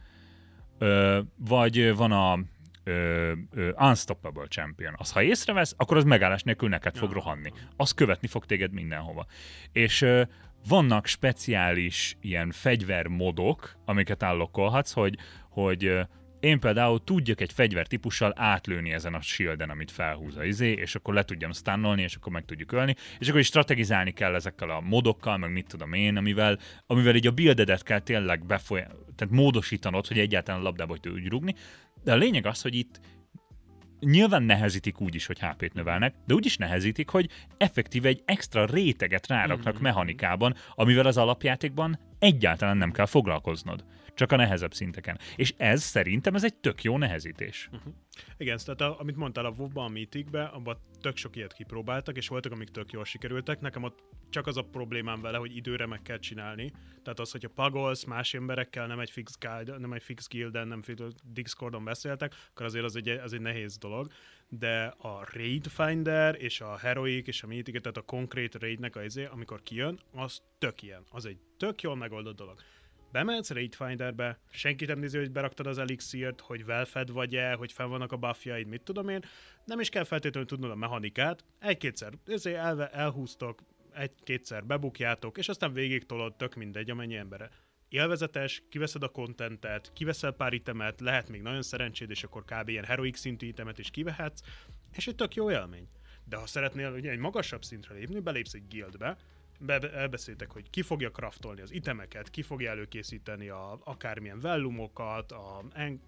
[0.79, 2.38] Ö, vagy van a
[2.85, 4.94] ö, ö, unstoppable champion.
[4.96, 7.52] Az, ha észrevesz, akkor az megállás nélkül neked fog rohanni.
[7.76, 9.26] Az követni fog téged mindenhova.
[9.72, 10.22] És ö,
[10.68, 15.16] vannak speciális ilyen fegyvermodok, amiket állokkolhatsz, hogy,
[15.50, 16.07] hogy
[16.40, 21.14] én például tudjak egy fegyvertípussal átlőni ezen a shielden, amit felhúz a izé, és akkor
[21.14, 24.81] le tudjam stunnolni, és akkor meg tudjuk ölni, és akkor is strategizálni kell ezekkel a
[24.81, 28.87] modokkal, meg mit tudom én, amivel, amivel így a buildedet kell tényleg befolyá...
[29.16, 31.55] tehát módosítanod, hogy egyáltalán a labdába hogy tudj rúgni,
[32.05, 33.00] de a lényeg az, hogy itt
[34.00, 38.64] nyilván nehezítik úgy is, hogy HP-t növelnek, de úgy is nehezítik, hogy effektíve egy extra
[38.64, 39.82] réteget ráraknak Mhm.
[39.82, 43.85] mechanikában, amivel az alapjátékban egyáltalán nem kell foglalkoznod.
[44.16, 45.18] Csak a nehezebb szinteken.
[45.37, 47.70] És ez szerintem ez egy tök jó nehezítés.
[48.37, 52.29] Igen, tehát a, amit mondtál a WoW-ban, a Mythicbe, abban tök sok ilyet kipróbáltak, és
[52.29, 53.61] voltak, amik tök jól sikerültek.
[53.61, 56.72] Nekem ott csak az a problémám vele, hogy időre meg kell csinálni.
[57.02, 60.83] Tehát az, hogyha pagolsz más emberekkel, nem egy fix guide, nem egy fix guilden, nem
[60.83, 61.02] fix
[61.33, 64.12] Discordon beszéltek, akkor azért az egy, az egy nehéz dolog.
[64.48, 69.05] De a Raid Finder és a Heroic és a Mythic, tehát a konkrét raidnek a
[69.05, 71.05] izé, amikor kijön, az tök ilyen.
[71.11, 72.61] Az egy tök jól megoldott dolog.
[73.12, 77.88] Bemehetsz Raid Finderbe, senki nem nézi, hogy beraktad az elixírt, hogy velfed vagy-e, hogy fenn
[77.88, 79.25] vannak a buffjaid, mit tudom én.
[79.64, 81.45] Nem is kell feltétlenül tudnod a mechanikát.
[81.59, 82.12] Egy-kétszer
[82.45, 83.62] elve, elhúztok,
[83.95, 87.51] egy-kétszer bebukjátok, és aztán végig tolod, tök mindegy, amennyi embere.
[87.88, 92.69] Élvezetes, kiveszed a kontentet, kiveszel pár itemet, lehet még nagyon szerencséd, és akkor kb.
[92.69, 94.40] ilyen heroic szintű itemet is kivehetsz,
[94.92, 95.88] és egy tök jó élmény.
[96.25, 99.16] De ha szeretnél ugye egy magasabb szintre lépni, belépsz egy guildbe,
[99.59, 105.59] be, elbeszéltek, hogy ki fogja kraftolni az itemeket, ki fogja előkészíteni a, akármilyen vellumokat, a,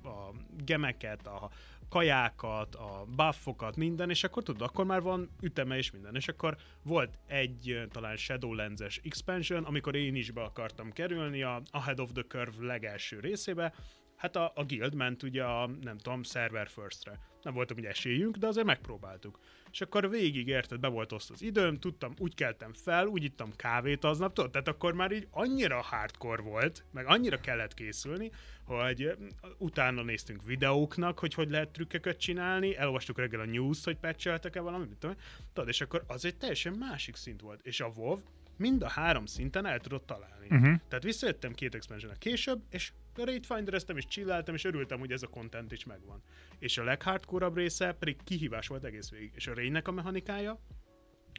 [0.03, 0.33] a
[0.65, 1.51] gemeket, a
[1.89, 6.15] kajákat, a buffokat, minden, és akkor tudod, akkor már van üteme és minden.
[6.15, 12.01] És akkor volt egy talán Shadowlands-es expansion, amikor én is be akartam kerülni a Ahead
[12.01, 13.75] of the Curve legelső részébe,
[14.17, 17.19] hát a, a guild ment ugye a, nem tudom, server first-re.
[17.49, 19.39] Nem voltunk ugye esélyünk, de azért megpróbáltuk.
[19.71, 23.53] És akkor végig érted, be volt oszt az időm, tudtam, úgy keltem fel, úgy ittam
[23.57, 28.31] kávét aznap, tudod, tehát akkor már így annyira hardcore volt, meg annyira kellett készülni,
[28.65, 29.17] hogy
[29.59, 34.89] utána néztünk videóknak, hogy hogy lehet trükköket csinálni, elolvastuk reggel a news hogy patcheltek-e valamit,
[34.89, 35.17] mit tudom
[35.53, 37.61] tudod, és akkor az egy teljesen másik szint volt.
[37.63, 38.19] És a WoW
[38.57, 40.47] mind a három szinten el tudott találni.
[40.51, 40.75] Uh-huh.
[40.89, 45.23] Tehát visszajöttem két expansion később, és a Raid Findereztem, és chilleltem, és örültem, hogy ez
[45.23, 46.23] a content is megvan.
[46.59, 49.33] És a leghardcore része pedig kihívás volt egész végig.
[49.35, 50.61] És a Raidnek a mechanikája,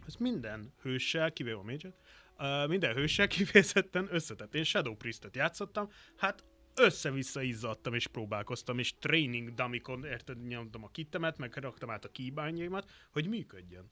[0.05, 1.93] az minden hőssel, kivéve a mage
[2.37, 4.55] uh, minden hőssel kifejezetten összetett.
[4.55, 6.43] Én Shadow Priest-et játszottam, hát
[6.75, 12.11] össze-vissza izzadtam és próbálkoztam, és training dumikon, érted, nyomtam a kittemet, meg raktam át a
[12.11, 13.91] keybindjaimat, hogy működjön.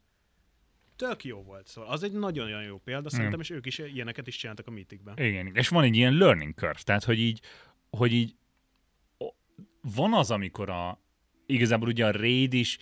[0.96, 4.36] Tök jó volt, szóval az egy nagyon-nagyon jó példa, szerintem, és ők is ilyeneket is
[4.36, 5.18] csináltak a Mythicben.
[5.18, 7.40] Igen, és van egy ilyen learning curve, tehát hogy így,
[7.90, 8.36] hogy így
[9.94, 11.00] van az, amikor a,
[11.46, 12.78] igazából ugye a raid is,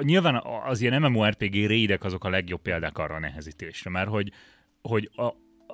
[0.00, 4.32] nyilván az ilyen MMORPG raidek azok a legjobb példák arra a nehezítésre, mert hogy,
[4.82, 5.26] hogy a,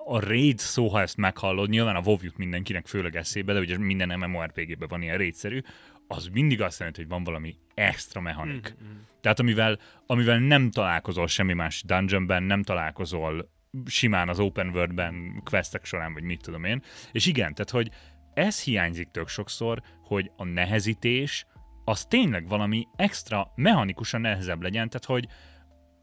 [0.04, 3.78] a raid szó, ha ezt meghallod, nyilván a WoW jut mindenkinek főleg eszébe, de ugye
[3.78, 5.60] minden MMORPG-ben van ilyen raidszerű,
[6.08, 8.74] az mindig azt jelenti, hogy van valami extra mechanik.
[8.78, 8.98] Mhm, mhm.
[9.20, 13.50] Tehát amivel, amivel nem találkozol semmi más dungeonben, nem találkozol
[13.86, 16.82] simán az open worldben, questek során, vagy mit tudom én.
[17.12, 17.90] És igen, tehát hogy
[18.36, 21.46] ez hiányzik tök sokszor, hogy a nehezítés
[21.84, 25.26] az tényleg valami extra mechanikusan nehezebb legyen, tehát hogy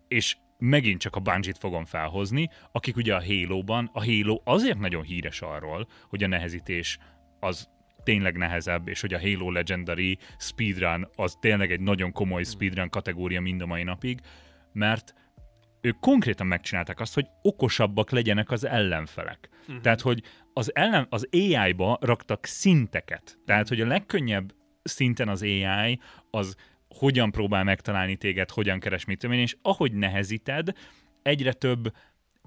[0.07, 5.03] és megint csak a Bungie-t fogom felhozni, akik ugye a Halo-ban, a Halo azért nagyon
[5.03, 6.97] híres arról, hogy a nehezítés
[7.39, 7.69] az
[8.03, 13.41] tényleg nehezebb, és hogy a Halo Legendary speedrun az tényleg egy nagyon komoly speedrun kategória
[13.41, 14.19] mind a mai napig,
[14.71, 15.13] mert
[15.81, 19.49] ők konkrétan megcsinálták azt, hogy okosabbak legyenek az ellenfelek.
[19.61, 19.81] Uh-huh.
[19.81, 23.37] Tehát, hogy az, ellen, az AI-ba raktak szinteket.
[23.45, 25.99] Tehát, hogy a legkönnyebb szinten az AI
[26.31, 26.55] az
[26.87, 30.71] hogyan próbál megtalálni téged, hogyan keres mit tudom én, és ahogy nehezíted,
[31.21, 31.93] egyre több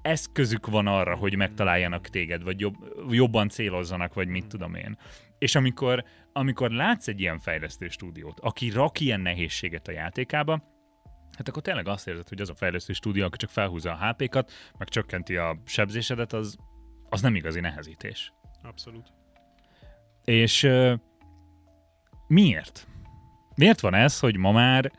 [0.03, 2.75] eszközük van arra, hogy megtaláljanak téged, vagy jobb,
[3.11, 4.99] jobban célozzanak, vagy mit tudom én.
[5.39, 10.63] És amikor, amikor látsz egy ilyen fejlesztő stúdiót, aki rak ilyen nehézséget a játékába,
[11.37, 14.53] hát akkor tényleg azt érzed, hogy az a fejlesztő stúdió, aki csak felhúzza a HP-kat,
[14.79, 16.57] meg csökkenti a sebzésedet, az,
[17.09, 18.33] az nem igazi nehezítés.
[18.63, 19.13] Abszolút.
[20.25, 20.99] És uh,
[22.27, 22.89] miért?
[23.55, 24.93] Miért van ez, hogy ma már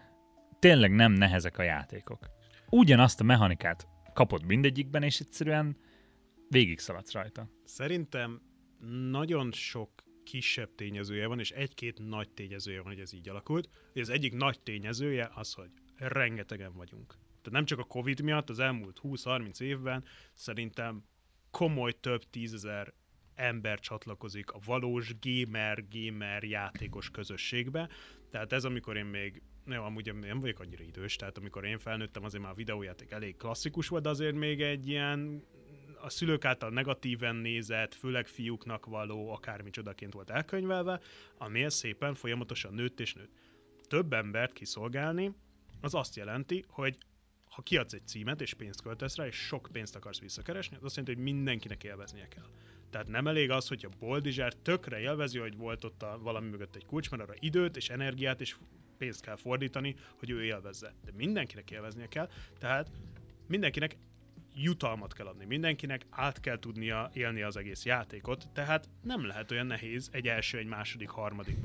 [0.60, 2.30] tényleg nem nehezek a játékok?
[2.70, 5.78] Ugyanazt a mechanikát kapod mindegyikben, és egyszerűen
[6.50, 7.50] végig szaladsz rajta.
[7.66, 8.42] Szerintem
[9.10, 13.70] nagyon sok kisebb tényezője van, és egy-két nagy tényezője van, hogy ez így alakult.
[13.94, 17.08] Az egyik nagy tényezője az, hogy rengetegen vagyunk.
[17.08, 21.04] Tehát nem csak a Covid miatt, az elmúlt 20-30 évben szerintem
[21.52, 22.94] komoly több tízezer
[23.36, 27.90] ember csatlakozik a valós gamer-gamer játékos közösségbe,
[28.32, 32.24] Tehát ez, amikor én még nem, amúgy nem vagyok annyira idős, tehát amikor én felnőttem,
[32.24, 35.44] azért már a videójáték elég klasszikus volt, de azért még egy ilyen
[36.02, 41.00] a szülők által negatíven nézett, főleg fiúknak való, akármicsodaként volt elkönyvelve,
[41.38, 43.32] ami szépen folyamatosan nőtt és nőtt.
[43.88, 45.32] Több embert kiszolgálni,
[45.82, 46.98] az azt jelenti, hogy
[47.58, 50.96] ha kiadsz egy címet és pénzt költesz rá, és sok pénzt akarsz visszakeresni, az azt
[50.96, 52.46] jelenti, hogy mindenkinek élveznie kell.
[52.90, 56.76] Tehát nem elég az, hogy a Boldizsár tökre élvezi, hogy volt ott a, valami mögött
[56.76, 58.56] egy kulcs, mert arra időt és energiát és
[58.98, 60.94] pénzt kell fordítani, hogy ő élvezze.
[61.06, 62.92] De mindenkinek élveznie kell, tehát
[63.48, 63.98] mindenkinek
[64.56, 65.46] jutalmat kell adni.
[65.46, 70.58] Mindenkinek át kell tudnia élni az egész játékot, tehát nem lehet olyan nehéz egy első,
[70.58, 71.60] egy második, harmadik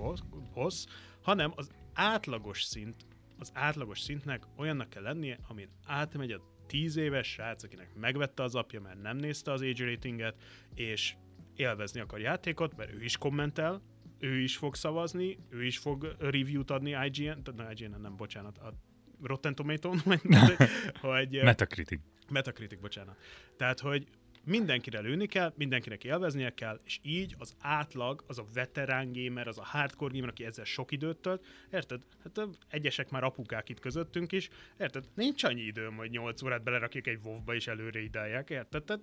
[0.55, 0.85] boss,
[1.23, 3.07] hanem az átlagos szint,
[3.43, 8.55] az átlagos szintnek olyannak kell lennie, amin átmegy a 10 éves srác, akinek megvette az
[8.55, 10.35] apja, mert nem nézte az age ratinget,
[10.75, 11.15] és
[11.57, 13.83] élvezni akar játékot, mert ő is kommentel,
[14.19, 18.75] ő is fog szavazni, ő is fog review-t adni IGN, na IGN nem, bocsánat, a
[19.23, 20.03] Rotten Tomato-n,
[21.01, 21.41] hogy...
[21.43, 22.01] Metacritic.
[22.31, 23.17] Metacritic, bocsánat.
[23.57, 24.09] Tehát, hogy
[24.45, 29.59] mindenkire lőni kell, mindenkinek élveznie kell, és így az átlag, az a veterán gamer, az
[29.59, 32.03] a hardcore gamer, aki ezzel sok időt tölt, érted?
[32.23, 35.05] Hát egyesek már apukák itt közöttünk is, érted?
[35.15, 38.85] Nincs annyi időm, hogy 8 órát belerakjuk egy WoW-ba és előre ideálják, érted?
[38.85, 39.03] Tehát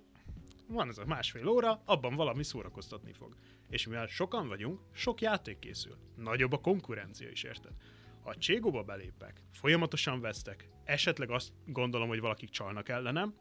[0.66, 3.36] van ez a másfél óra, abban valami szórakoztatni fog.
[3.68, 5.96] És mivel sokan vagyunk, sok játék készül.
[6.16, 7.72] Nagyobb a konkurencia is, érted?
[8.22, 13.34] Ha a Cségóba belépek, folyamatosan vesztek, esetleg azt gondolom, hogy valakik csalnak ellenem,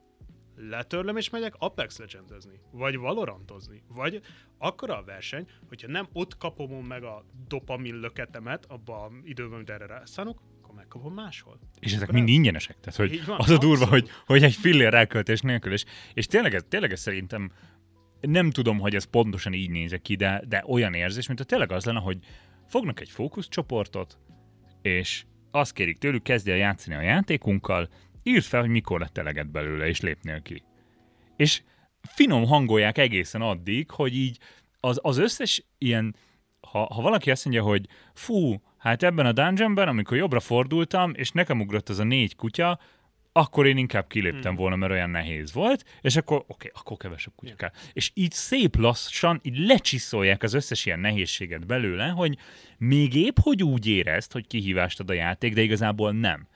[0.68, 4.22] letörlöm és megyek Apex legendezni, vagy Valorantozni, vagy
[4.58, 9.70] akkora a verseny, hogyha nem ott kapom meg a dopamin löketemet abba a időben, amit
[9.70, 11.60] erre rászánok, akkor megkapom máshol.
[11.80, 15.42] És ezek mind ingyenesek, tehát hogy van, az a durva, hogy, hogy egy fillér elköltés
[15.42, 17.52] nélkül, és, és tényleg, ez, tényleg ez szerintem
[18.22, 21.72] nem tudom, hogy ez pontosan így nézek ki, de, de olyan érzés, mint a tényleg
[21.72, 22.18] az lenne, hogy
[22.68, 24.18] fognak egy fókuszcsoportot,
[24.82, 27.90] és azt kérik tőlük, kezdje játszani a játékunkkal,
[28.30, 30.64] írd fel, hogy mikor lett eleget belőle, és lépnél ki.
[31.36, 31.62] És
[32.02, 34.38] finom hangolják egészen addig, hogy így
[34.80, 36.16] az, az összes ilyen,
[36.62, 41.32] ha, ha valaki azt mondja, hogy fú, hát ebben a dungeonben, amikor jobbra fordultam, és
[41.32, 42.80] nekem ugrott az a négy kutya,
[43.32, 44.62] akkor én inkább kiléptem hmm.
[44.62, 47.72] volna, mert olyan nehéz volt, és akkor oké, okay, akkor kevesebb kutya kell.
[47.94, 52.38] És így szép lassan így lecsiszolják az összes ilyen nehézséget belőle, hogy
[52.78, 56.48] még épp, hogy úgy érezt, hogy kihívást ad a játék, de igazából nem.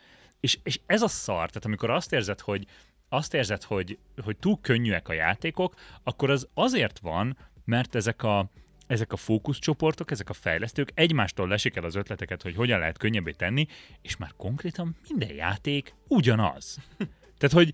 [0.43, 2.65] És, és ez a szar, tehát amikor azt érzed, hogy
[3.09, 8.49] azt érzed, hogy, hogy túl könnyűek a játékok, akkor az azért van, mert ezek a,
[8.87, 13.31] ezek a fókuszcsoportok, ezek a fejlesztők egymástól lesik el az ötleteket, hogy hogyan lehet könnyebbé
[13.31, 13.67] tenni,
[14.01, 16.77] és már konkrétan minden játék ugyanaz.
[17.37, 17.73] Tehát, hogy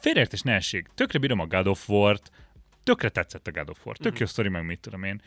[0.00, 0.88] félreértés ne essék.
[0.94, 2.30] Tökre bírom a God of War-t,
[2.82, 5.22] tökre tetszett a God of War, tök jó sztori, meg mit tudom én.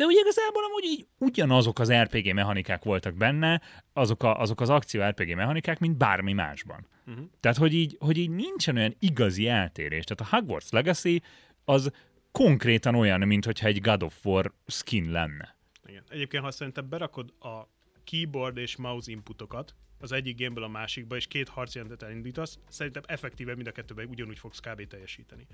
[0.00, 3.60] De ugye igazából amúgy így ugyanazok az RPG mechanikák voltak benne,
[3.92, 6.86] azok, a, azok az akció RPG mechanikák, mint bármi másban.
[7.06, 7.24] Uh-huh.
[7.40, 10.04] Tehát, hogy így, hogy így nincsen olyan igazi eltérés.
[10.04, 11.22] Tehát a Hogwarts Legacy
[11.64, 11.92] az
[12.32, 15.56] konkrétan olyan, mint hogyha egy God of War skin lenne.
[15.86, 16.02] Igen.
[16.08, 17.68] Egyébként, ha szerintem berakod a
[18.04, 23.54] keyboard és mouse inputokat az egyik gameből a másikba, és két harcjelentet elindítasz, szerintem effektíve
[23.54, 24.86] mind a kettőben ugyanúgy fogsz kb.
[24.86, 25.46] teljesíteni.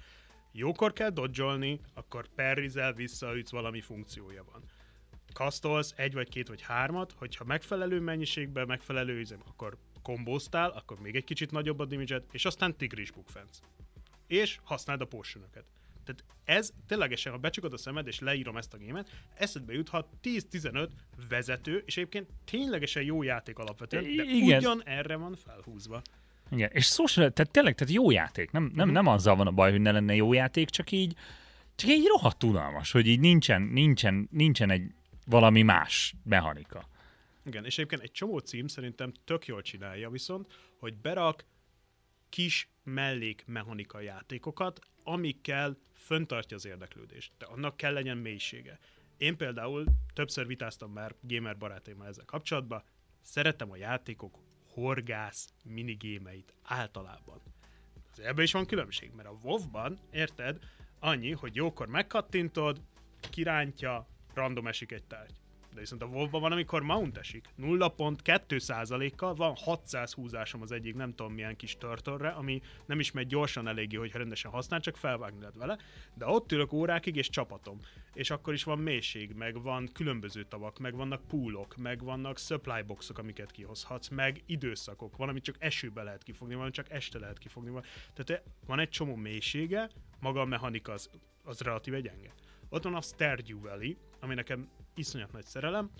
[0.59, 4.63] Jókor kell dodge akkor perrizel visszaütsz, valami funkciója van.
[5.33, 11.17] Kasztolsz egy vagy két vagy hármat, hogyha megfelelő mennyiségben, megfelelő üzem, akkor kombóztál, akkor még
[11.17, 13.59] egy kicsit nagyobb a damage és aztán tigris bukfenc.
[14.27, 15.65] És használd a potionöket.
[16.05, 20.89] Tehát ez ténylegesen, ha becsukod a szemed és leírom ezt a gémet, eszedbe juthat 10-15
[21.29, 24.59] vezető, és egyébként ténylegesen jó játék alapvetően, de Igen.
[24.59, 26.03] ugyan erre van felhúzva.
[26.51, 28.51] Igen, és social, tehát tényleg, tehát jó játék.
[28.51, 28.93] Nem, nem, mm.
[28.93, 31.15] nem azzal van a baj, hogy ne lenne jó játék, csak így,
[31.75, 34.83] csak így rohadt tudalmas, hogy így nincsen, nincsen, nincsen egy
[35.27, 36.89] valami más mechanika.
[37.45, 41.45] Igen, és egyébként egy csomó cím szerintem tök jól csinálja viszont, hogy berak
[42.29, 47.33] kis mellék mechanika játékokat, amikkel föntartja az érdeklődést.
[47.39, 48.79] De annak kell legyen mélysége.
[49.17, 52.83] Én például többször vitáztam már gamer barátaimmal ezzel kapcsolatban,
[53.23, 54.39] szeretem a játékok
[54.77, 57.41] horgász minigémeit általában.
[58.17, 60.59] Ebben is van különbség, mert a WoW-ban, érted,
[60.99, 62.81] annyi, hogy jókor megkattintod,
[63.31, 65.35] kirántja, random esik egy tárgy.
[65.77, 67.49] De viszont a WoW-ban van, amikor mount esik.
[67.61, 73.27] 0.2%-kal van 600 húzásom az egyik nem tudom milyen kis törtörre, ami nem is megy
[73.27, 75.79] gyorsan eléggé, hogyha rendesen használ, csak felvágni lehet vele.
[76.15, 77.81] De ott ülök órákig és csapatom.
[78.13, 82.83] És akkor is van mélység, meg van különböző tavak, meg vannak poolok, meg vannak supply
[82.87, 85.17] boxok, amiket kihozhatsz, meg időszakok.
[85.17, 87.81] Van, amit csak esőbe lehet kifogni, van, csak este lehet kifogni.
[88.15, 91.11] Tehát van egy csomó mélysége, maga a mechanika az,
[91.45, 92.33] az relatíve gyenge.
[92.69, 95.91] Ott van a Stardew Valley, ami nekem iszonyat nagy szerelem,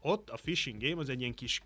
[0.00, 1.60] Ott a fishing game az egy ilyen kis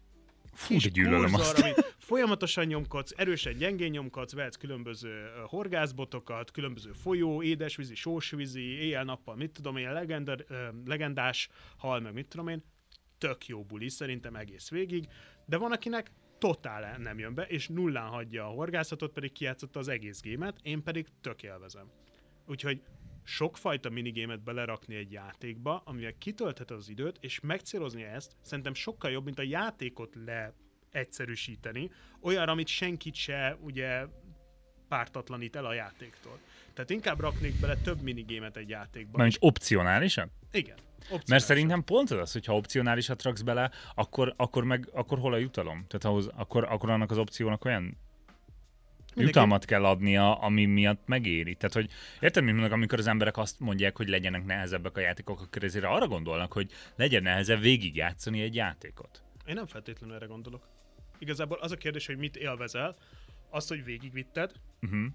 [0.53, 1.59] Fú, kis gyűlölöm kurzor, azt.
[1.63, 9.51] amit folyamatosan nyomkodsz, erősen gyengén nyomkodsz, vehetsz különböző horgászbotokat, különböző folyó, édesvízi, sósvízi, éjjel-nappal, mit
[9.53, 12.65] tudom én, legendar, ö, legendás hal, meg mit tudom én,
[13.19, 15.09] tök jó buli, szerintem egész végig,
[15.47, 19.89] de van, akinek totál nem jön be, és nullán hagyja a horgászatot, pedig kijátszotta az
[19.89, 21.91] egész gémet, én pedig tök élvezem.
[22.47, 22.83] Úgyhogy
[23.29, 29.25] sokfajta minigémet belerakni egy játékba, amivel kitöltheted az időt, és megcélozni ezt, szerintem sokkal jobb,
[29.25, 30.17] mint a játékot
[30.93, 34.07] leegyszerűsíteni, olyanra, amit senkit se ugye
[34.89, 36.39] pártatlanít el a játéktól.
[36.75, 39.19] Tehát inkább raknék bele több minigémet egy játékba.
[39.19, 40.31] Mert opcionálisan?
[40.53, 40.77] Igen.
[40.77, 41.25] opcionálisan.
[41.29, 45.85] Mert szerintem pont az, hogyha opcionálisat raksz bele, akkor, akkor meg akkor hol a jutalom?
[45.89, 47.97] Tehát ahhoz, akkor, akkor annak az opciónak olyan
[49.15, 51.55] jutalmat kell adnia, ami miatt megéri.
[51.55, 51.91] Tehát, hogy
[52.21, 55.85] érted, mi mondok, amikor az emberek azt mondják, hogy legyenek nehezebbek a játékok, akkor ezért
[55.85, 59.23] arra gondolnak, hogy legyen nehezebb végigjátszani egy játékot.
[59.47, 60.69] Én nem feltétlenül erre gondolok.
[61.19, 62.97] Igazából az a kérdés, hogy mit élvezel,
[63.51, 65.07] azt, hogy végigvitted, Uh-huh.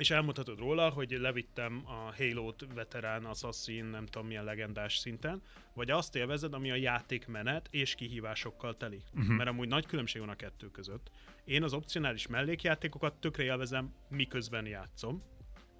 [0.00, 5.42] És elmondhatod róla, hogy levittem a Halo-t veterán, Assassin, nem tudom milyen legendás szinten,
[5.74, 9.02] vagy azt élvezed, ami a játékmenet és kihívásokkal teli.
[9.14, 9.36] Uh-huh.
[9.36, 11.10] Mert amúgy nagy különbség van a kettő között.
[11.44, 15.22] Én az opcionális mellékjátékokat tökre élvezem, miközben játszom,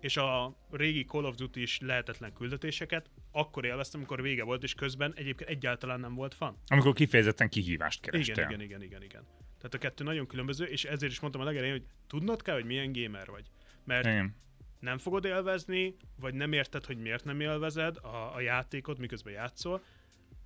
[0.00, 4.74] és a régi Call of Duty is lehetetlen küldetéseket akkor élveztem, amikor vége volt, és
[4.74, 6.56] közben egyébként egyáltalán nem volt fan.
[6.66, 8.34] Amikor kifejezetten kihívást kerestél.
[8.34, 9.22] Igen, igen, igen, igen, igen.
[9.56, 12.64] Tehát a kettő nagyon különböző, és ezért is mondtam a legelején, hogy tudnod kell, hogy
[12.64, 13.50] milyen gamer vagy.
[13.90, 14.34] Mert igen.
[14.80, 19.82] nem fogod élvezni, vagy nem érted, hogy miért nem élvezed a, a játékot, miközben játszol,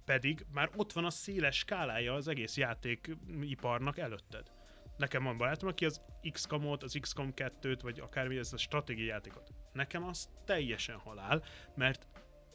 [0.04, 4.52] pedig már ott van a széles skálája az egész játékiparnak előtted.
[4.96, 9.50] Nekem van barátom, aki az XCOM-ot, az XCOM 2-t, vagy akármi, ez a stratégiai játékot.
[9.72, 11.42] Nekem az teljesen halál,
[11.74, 12.07] mert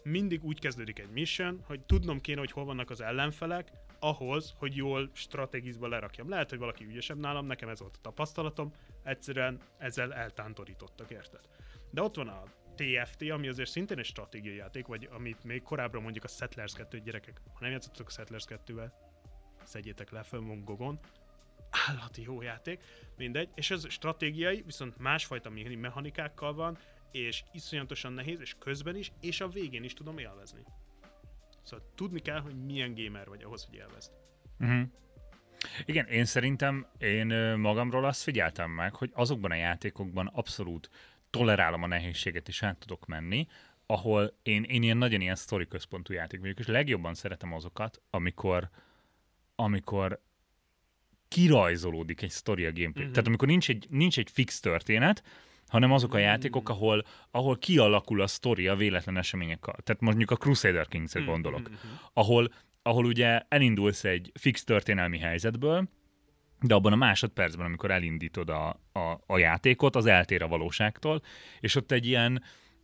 [0.04, 4.76] mindig úgy kezdődik egy mission, hogy tudnom kéne, hogy hol vannak az ellenfelek, ahhoz, hogy
[4.76, 6.30] jól strategizba lerakjam.
[6.30, 11.42] Lehet, hogy valaki ügyesebb nálam, nekem ez volt a tapasztalatom, egyszerűen ezzel eltántorítottak, érted?
[11.92, 12.44] De ott van a
[12.76, 17.00] TFT, ami azért szintén egy stratégiai játék, vagy amit még korábban mondjuk a Settlers 2
[17.00, 18.92] gyerekek, ha nem játszottatok a Settlers 2-vel,
[19.64, 21.00] szedjétek le, fönn van
[21.88, 22.84] állati jó játék,
[23.18, 26.78] mindegy, és ez stratégiai, viszont másfajta me- mechanikákkal van,
[27.12, 30.64] és iszonyatosan nehéz, és közben is, és a végén is tudom élvezni.
[31.64, 34.12] Szóval tudni kell, hogy milyen gamer vagy ahhoz, hogy élvezd.
[34.60, 34.88] Uh-huh.
[35.90, 40.90] Igen, én szerintem én magamról azt figyeltem meg, hogy azokban a játékokban abszolút
[41.30, 43.48] tolerálom a nehézséget, és át tudok menni,
[43.86, 48.70] ahol én, én ilyen nagyon ilyen sztori központú játék vagyok, és legjobban szeretem azokat, amikor,
[49.56, 50.22] amikor
[51.28, 53.04] kirajzolódik egy sztori a gameplay.
[53.04, 53.14] Mhm.
[53.14, 55.24] Tehát amikor nincs egy, nincs egy fix történet,
[55.68, 59.76] hanem azok a játékok, ahol, ahol kialakul a sztori a véletlen eseményekkel.
[59.84, 61.70] Tehát mondjuk a Crusader Kings-re gondolok,
[62.14, 65.90] ahol, ahol ugye elindulsz egy fix történelmi helyzetből,
[66.62, 71.22] de abban a másodpercben, amikor elindítod a, a, a játékot, az eltér a valóságtól,
[71.60, 72.44] és ott egy ilyen,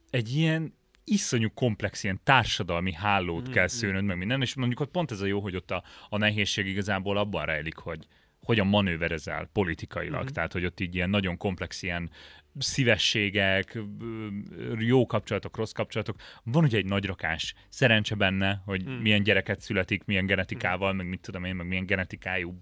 [0.09, 5.11] egy ilyen iszonyú komplex ilyen társadalmi hálót kell szőnöd meg minden, és mondjuk ott pont
[5.11, 8.07] ez a jó, hogy ott a, a nehézség igazából abban rejlik, hogy
[8.45, 10.33] hogyan manőverezel politikailag, Mhm.
[10.33, 12.09] tehát hogy ott így ilyen nagyon komplex ilyen
[12.59, 13.79] szívességek,
[14.77, 16.15] jó kapcsolatok, rossz kapcsolatok.
[16.43, 18.93] Van ugye egy nagy rakás szerencse benne, hogy Mhm.
[18.93, 22.61] milyen gyereket születik, milyen genetikával, meg mit tudom én, meg milyen genetikájú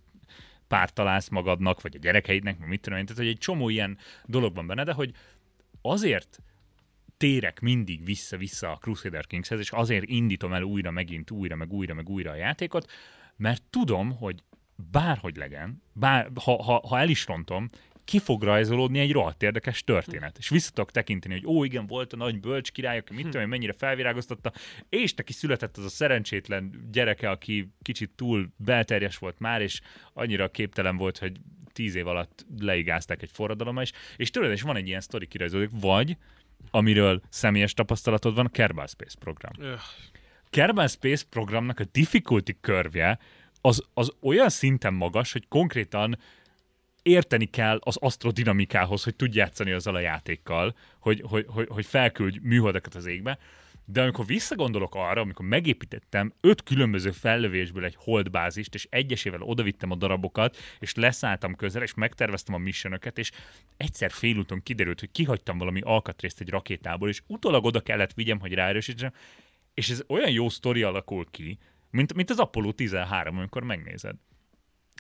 [0.68, 3.06] párt találsz magadnak, vagy a gyerekeidnek, meg mit tudom én.
[3.06, 5.12] Tehát, hogy egy csomó ilyen dolog van benne, de hogy
[5.82, 6.40] azért
[7.18, 11.94] térek mindig vissza-vissza a Crusader Kingshez, és azért indítom el újra, megint újra, meg újra,
[11.94, 12.92] meg újra a játékot,
[13.38, 14.44] mert tudom, hogy
[14.76, 17.68] bárhogy legyen, bár, ha, ha, ha el is rontom,
[18.06, 20.38] ki fog rajzolódni egy rohadt érdekes történet.
[20.38, 23.42] És vissza tudok tekinteni, hogy ó, igen, volt a nagy bölcs király, aki mit tudom
[23.42, 24.52] én, mennyire felvirágoztatta,
[24.90, 29.82] és neki született az a szerencsétlen gyereke, aki kicsit túl belterjes volt már, és
[30.14, 31.40] annyira képtelen volt, hogy
[31.74, 35.80] tíz év alatt leigázták egy forradalommal, és, és tudod, és van egy ilyen sztori kirajzolódik,
[35.80, 36.18] vagy
[36.72, 39.52] amiről személyes tapasztalatod van, a Kerbal Space program.
[39.60, 39.80] Öh,
[40.50, 43.20] Kerbal Space programnak a difficulty körvje
[43.66, 46.18] az, az olyan szinten magas, hogy konkrétan
[47.02, 52.38] érteni kell az asztrodinamikához, hogy tudj játszani azzal a játékkal, hogy, hogy, hogy, hogy felküldj
[52.42, 53.38] műholdakat az égbe.
[53.86, 59.96] De amikor visszagondolok arra, amikor megépítettem öt különböző fellövésből egy holdbázist, és egyesével odavittem a
[59.96, 63.32] darabokat, és leszálltam közel, és megterveztem a missionöket, és
[63.78, 68.54] egyszer félúton kiderült, hogy kihagytam valami alkatrészt egy rakétából, és utólag oda kellett vigyem, hogy
[68.54, 69.14] ráerősítsem,
[69.74, 71.58] és ez olyan jó sztori alakul ki,
[71.94, 74.16] mint, mint az Apollo 13, amikor megnézed.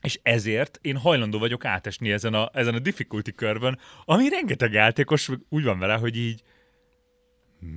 [0.01, 5.29] És ezért én hajlandó vagyok átesni ezen a, ezen a difficulty körben, ami rengeteg játékos
[5.49, 6.43] úgy van vele, hogy így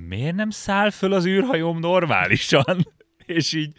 [0.07, 2.87] miért nem száll föl az űrhajóm normálisan?
[3.25, 3.75] És így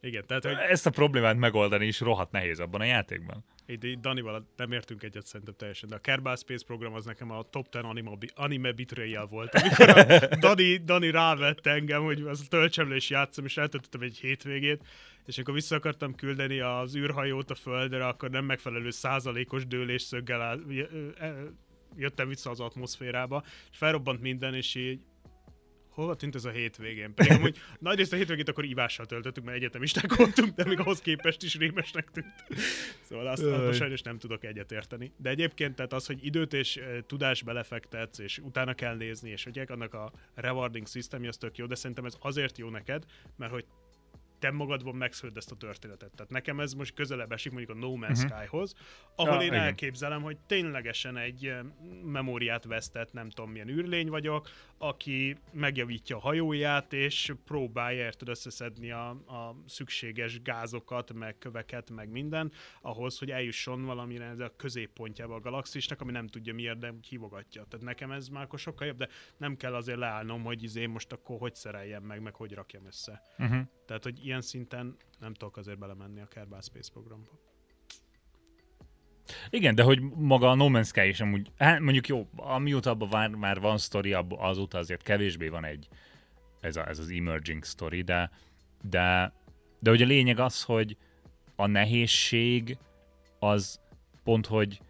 [0.00, 3.44] Igen, tehát, hogy Ezt a problémát megoldani is rohadt nehéz abban a játékban.
[3.66, 7.42] Itt Danival nem értünk egyet szerintem teljesen, de a Kerbal Space program az nekem a
[7.42, 9.54] top 10 anime, anime betrayal volt.
[9.54, 10.04] Amikor a
[10.46, 14.84] Dani, Dani rávette engem, hogy az töltsem le és játszom, és eltöltöttem egy hétvégét,
[15.26, 20.60] és amikor vissza akartam küldeni az űrhajót a földre, akkor nem megfelelő százalékos dőlésszöggel
[21.96, 25.00] jöttem vissza az atmoszférába, és felrobbant minden, és így
[25.96, 27.14] hova tűnt ez a hétvégén?
[27.14, 31.00] Pedig amúgy nagy részt a hétvégét akkor ivással töltöttük, mert egyetemisták voltunk, de még ahhoz
[31.00, 32.44] képest is rémesnek tűnt.
[33.02, 35.12] Szóval azt, azt sajnos nem tudok egyetérteni.
[35.16, 39.44] De egyébként tehát az, hogy időt és eh, tudást belefektetsz, és utána kell nézni, és
[39.44, 43.04] hogy annak a rewarding system az tök jó, de szerintem ez azért jó neked,
[43.36, 43.64] mert hogy
[44.38, 46.10] te magadban megszülöd ezt a történetet.
[46.16, 48.32] Tehát nekem ez most közelebb esik mondjuk a No Man's Mhm.
[48.32, 48.74] Skyhoz,
[49.14, 49.60] ahol Ja, én igen.
[49.60, 51.58] elképzelem, hogy ténylegesen egy eh,
[52.04, 58.90] memóriát vesztett, nem tudom milyen űrlény vagyok, aki megjavítja a hajóját, és próbálja érted összeszedni
[58.90, 65.40] a, a szükséges gázokat, meg köveket, meg minden, ahhoz, hogy eljusson valamire a középpontjába a
[65.40, 67.64] galaxisnak, ami nem tudja miért, de hívogatja.
[67.68, 71.12] Tehát nekem ez már akkor sokkal jobb, de nem kell azért leállnom, hogy izé most
[71.12, 73.22] akkor hogy szereljem meg, meg hogy rakjam össze.
[73.38, 73.60] Uh-huh.
[73.86, 77.30] Tehát, hogy ilyen szinten nem tudok azért belemenni a Kerbal Space programba.
[79.50, 83.08] Igen, de hogy maga a No Man's Sky is amúgy, hát mondjuk jó, amióta abban
[83.08, 85.88] már, már van sztori, abba- azóta azért kevésbé van egy,
[86.60, 88.30] ez, a, ez az emerging story, de,
[88.82, 89.32] de,
[89.80, 90.96] de hogy a lényeg az, hogy
[91.56, 92.78] a nehézség
[93.38, 93.80] az
[94.24, 94.80] pont, hogy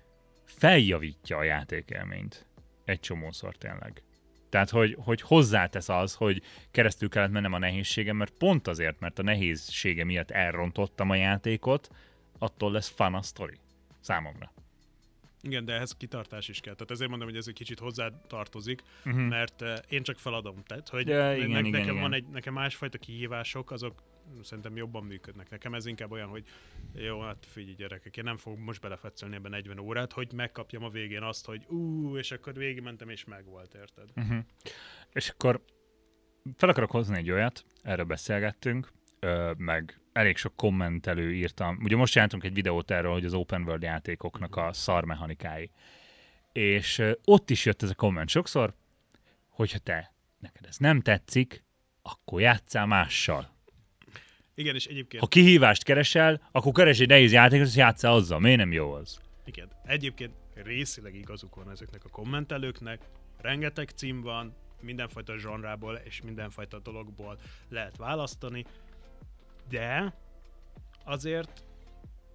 [0.45, 2.47] feljavítja a játékelményt
[2.85, 4.03] egy csomószor tényleg.
[4.49, 9.19] Tehát, hogy, hogy hozzátesz az, hogy keresztül kellett mennem a nehézségem, mert pont azért, mert
[9.19, 11.91] a nehézsége miatt elrontottam a játékot,
[12.39, 13.59] attól lesz fun a sztori.
[14.01, 14.53] Számomra.
[15.43, 16.75] Igen, de ehhez kitartás is kell.
[16.75, 19.29] Tehát ezért mondom, hogy ez egy kicsit hozzá tartozik, Uh-huh.
[19.29, 20.63] mert uh, én csak feladom.
[20.67, 22.01] Tehát, hogy Ja, igen, ne- igen, nekem igen.
[22.01, 24.03] van egy, nekem másfajta kihívások, azok
[24.43, 25.51] szerintem jobban működnek.
[25.51, 26.45] Nekem ez inkább olyan, hogy
[26.93, 30.91] jó, hát figyelj gyerekek, én nem fogok most belefetszelni ebben 40 órát, hogy megkapjam a
[30.91, 34.09] végén azt, hogy ú, és akkor végigmentem, és megvolt, érted?
[34.17, 34.39] Uh-huh.
[35.13, 35.65] És akkor
[36.57, 41.79] fel akarok hozni egy olyat, erről beszélgettünk, ö, meg elég sok kommentelő írtam.
[41.83, 45.71] Ugye most csináltunk egy videót erről, hogy az open world játékoknak a szar mechanikái.
[46.53, 48.75] És ö, ott is jött ez a komment sokszor,
[49.49, 51.65] hogyha te, neked ez nem tetszik,
[52.03, 53.56] akkor játsszál mással.
[54.59, 58.41] Igen, és egyébként, Ha kihívást keresel, akkor keres egy nehéz játékot, és játsszál azzal.
[58.41, 59.21] Miért nem jó az?
[59.45, 63.01] igen, egyébként részileg igazuk van ezeknek a kommentelőknek,
[63.41, 67.39] rengeteg cím van, mindenfajta zsanrából és mindenfajta dologból
[67.69, 68.65] lehet választani,
[69.69, 70.15] de
[71.05, 71.65] azért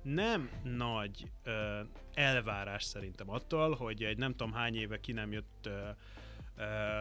[0.01, 1.80] nem nagy ö,
[2.13, 5.89] elvárás szerintem attól, hogy egy nem tudom hány éve ki nem jött ö,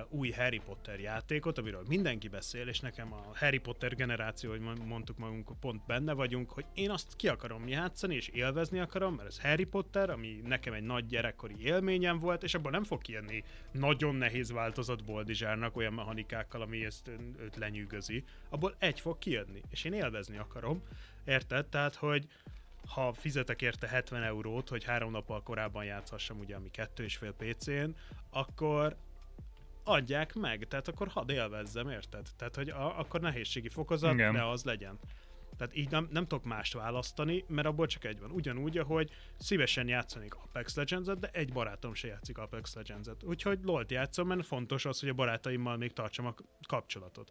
[0.08, 4.86] új Harry Potter játékot, amiről mindenki beszél, és nekem a Harry Potter generáció, hogy mond-
[4.86, 9.28] mondtuk magunk, pont benne vagyunk, hogy én azt ki akarom játszani, és élvezni akarom, mert
[9.28, 13.44] ez Harry Potter, ami nekem egy nagy gyerekkori élményem volt, és abból nem fog kijönni
[13.72, 18.24] nagyon nehéz változat Boldizsárnak olyan mechanikákkal, ami ezt őt lenyűgözi.
[18.48, 20.82] Abból egy fog kijönni, és én élvezni akarom.
[21.24, 21.66] Érted?
[21.66, 22.26] Tehát, hogy
[22.88, 27.32] ha fizetek érte 70 eurót, hogy három nappal korábban játszhassam, ugye, ami kettő és fél
[27.32, 27.90] PC-n,
[28.30, 28.96] akkor
[29.84, 32.28] adják meg, tehát akkor hadd élvezzem, érted?
[32.36, 34.32] Tehát, hogy a, akkor nehézségi fokozat, Igen.
[34.32, 34.98] ne az legyen.
[35.60, 38.30] Tehát így nem, nem tudok mást választani, mert abból csak egy van.
[38.30, 43.22] Ugyanúgy, ahogy szívesen játszanék Apex Legends-et, de egy barátom se játszik Apex Legends-et.
[43.22, 46.34] Úgyhogy LOL-t játszom, mert fontos az, hogy a barátaimmal még tartsam a
[46.68, 47.30] kapcsolatot.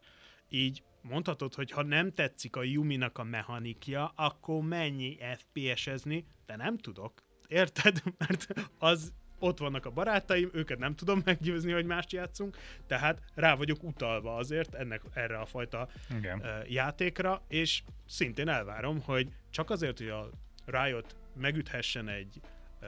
[0.49, 6.77] Így mondhatod, hogy ha nem tetszik a Yuminak a mechanikja, akkor mennyi FPS-ezni, de nem
[6.77, 7.23] tudok.
[7.47, 8.01] Érted?
[8.17, 8.47] Mert
[8.77, 13.83] az ott vannak a barátaim, őket nem tudom meggyőzni, hogy mást játszunk, tehát rá vagyok
[13.83, 16.43] utalva azért ennek, erre a fajta Igen.
[16.67, 20.29] játékra, és szintén elvárom, hogy csak azért, hogy a
[20.65, 22.41] Riot megüthessen egy
[22.79, 22.87] ö,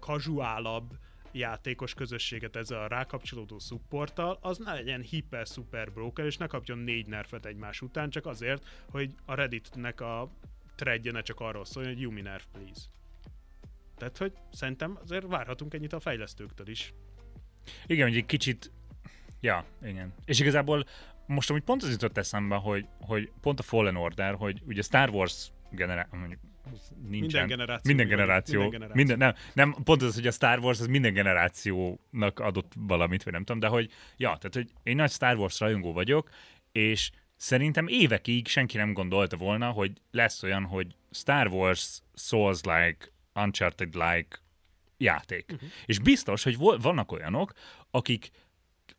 [0.00, 0.98] casualabb
[1.32, 7.06] játékos közösséget ezzel a rákapcsolódó supporttal, az ne legyen hiper-super broken, és ne kapjon négy
[7.06, 10.30] nerfet egymás után, csak azért, hogy a Redditnek a
[10.74, 12.80] threadje ne csak arról szóljon, hogy Yumi nerf, please.
[13.98, 16.94] Tehát, hogy szerintem azért várhatunk ennyit a fejlesztőktől is.
[17.86, 18.72] Igen, hogy egy kicsit...
[19.40, 20.14] Ja, igen.
[20.24, 20.84] És igazából
[21.26, 25.10] most amúgy pont az jutott eszembe, hogy, hogy pont a Fallen Order, hogy ugye Star
[25.10, 25.50] Wars
[26.10, 26.40] mondjuk
[27.08, 27.46] nincsen.
[27.46, 27.94] Minden generáció.
[27.94, 28.60] Minden generáció.
[28.60, 29.04] Minden generáció.
[29.04, 33.32] Minden, nem, nem, pont az, hogy a Star Wars az minden generációnak adott valamit, vagy
[33.32, 36.30] nem tudom, de hogy, ja, tehát, hogy én nagy Star Wars rajongó vagyok,
[36.72, 43.12] és szerintem évekig senki nem gondolta volna, hogy lesz olyan, hogy Star Wars Souls-like,
[43.42, 44.38] Uncharted-like
[44.96, 45.50] játék.
[45.52, 45.68] Uh-huh.
[45.86, 47.52] És biztos, hogy vannak olyanok,
[47.90, 48.30] akik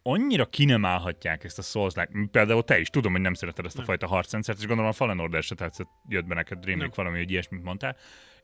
[0.01, 2.29] annyira ki nem állhatják ezt a souls -like.
[2.31, 3.87] Például te is, tudom, hogy nem szereted ezt a Nem.
[3.87, 6.89] fajta harcrendszert, és gondolom a Fallen Order se tetszett, jött be neked Nem.
[6.95, 7.97] valami, hogy ilyesmit mondtál.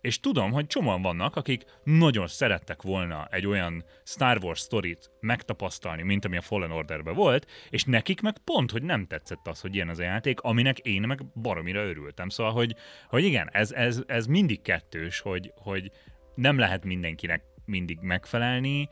[0.06, 6.04] És tudom, hogy csomóan vannak, akik nagyon szerettek volna egy olyan Star Wars sztorit megtapasztalni,
[6.04, 9.76] mint ami a Fallen Orderben volt, és nekik meg pont, hogy nem tetszett az, hogy
[9.76, 12.30] ilyen az a játék, aminek én meg baromira örültem.
[12.30, 12.76] Szóval, hogy,
[13.08, 15.92] hogy igen, ez, ez, ez mindig kettős, hogy, hogy
[16.36, 18.90] nem lehet mindenkinek mindig megfelelni,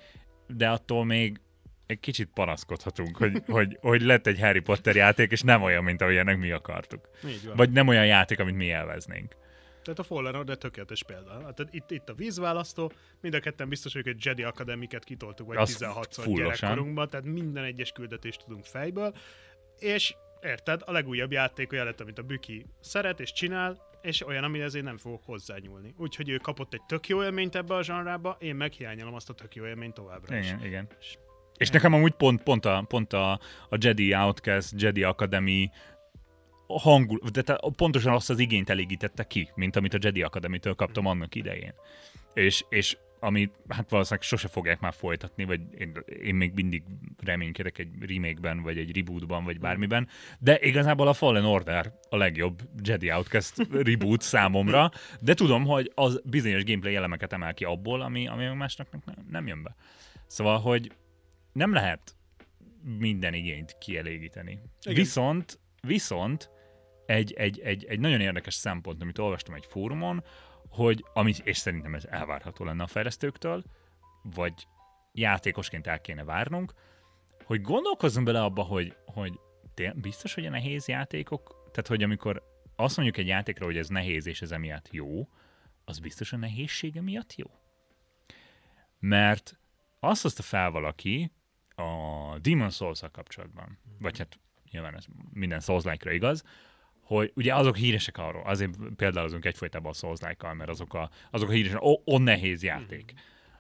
[0.48, 1.42] de attól még
[1.86, 6.02] egy kicsit panaszkodhatunk, hogy, hogy, hogy lett egy Harry Potter játék, és nem olyan, mint
[6.02, 7.10] amilyennek mi akartuk.
[7.56, 9.42] Vagy nem olyan játék, amit mi élveznénk.
[9.84, 11.42] Tehát a Fallen Order tökéletes példa.
[11.44, 15.58] Hát itt, itt a vízválasztó, mind a ketten biztos vagyok, hogy Jedi Academiket kitoltuk, vagy
[15.58, 16.44] Az 16-szor fullosan.
[16.60, 19.14] gyerekkorunkban, tehát minden egyes küldetést tudunk fejből,
[19.80, 24.44] és érted, a legújabb játék olyan lett, amit a Büki szeret és csinál, és olyan,
[24.44, 25.94] ami ezért nem fogok hozzányúlni.
[25.98, 29.56] Úgyhogy ő kapott egy tök jó élményt ebbe a zsanrába, én meghiányolom azt a tök
[29.56, 30.48] jó élményt továbbra is.
[30.48, 30.88] Igen, igen.
[31.58, 33.32] És nekem amúgy pont, pont, a, pont a,
[33.70, 35.72] a Jedi Outcast, Jedi Academy
[36.80, 41.06] hangul, de te, pontosan azt az igényt elégítette ki, mint amit a Jedi Academy-től kaptam
[41.06, 41.74] annak idején.
[42.34, 45.92] És, és amit hát valószínűleg sose fogják már folytatni, vagy én,
[46.24, 46.84] én még mindig
[47.24, 50.08] reménykedek egy remake-ben, vagy egy rebootban, vagy bármiben,
[50.40, 56.22] de igazából a Fallen Order a legjobb Jedi Outcast reboot számomra, de tudom, hogy az
[56.26, 59.76] bizonyos gameplay elemeket emel ki abból, ami, ami másnak nem, nem jön be.
[60.28, 60.92] Szóval, hogy
[61.54, 62.16] nem lehet
[62.98, 64.60] minden igényt kielégíteni.
[64.82, 64.96] Igen.
[64.96, 66.50] Viszont, viszont
[67.06, 70.24] egy, egy, egy, egy nagyon érdekes szempont, amit olvastam egy fórumon,
[70.70, 73.64] hogy, amit, és szerintem ez elvárható lenne a fejlesztőktől,
[74.24, 74.68] vagy
[75.12, 76.74] játékosként el kéne várnunk,
[77.44, 79.40] hogy gondolkozzunk bele abba, hogy, hogy
[79.96, 82.44] biztos, hogy a nehéz játékok, tehát hogy amikor
[82.76, 85.28] azt mondjuk egy játékra, hogy ez nehéz és ez emiatt jó,
[85.86, 87.48] az biztos a nehézsége miatt jó?
[89.00, 89.58] Mert
[90.00, 91.32] azt hozta fel valaki
[91.76, 94.40] a Demon souls kapcsolatban, vagy hát
[94.72, 96.44] nyilván ez minden souls igaz,
[97.18, 100.20] hogy ugye azok híresek arról, azért például azunk egyfolytában a souls
[100.58, 103.14] mert azok a, azok a híresek, ó, ó, nehéz játék.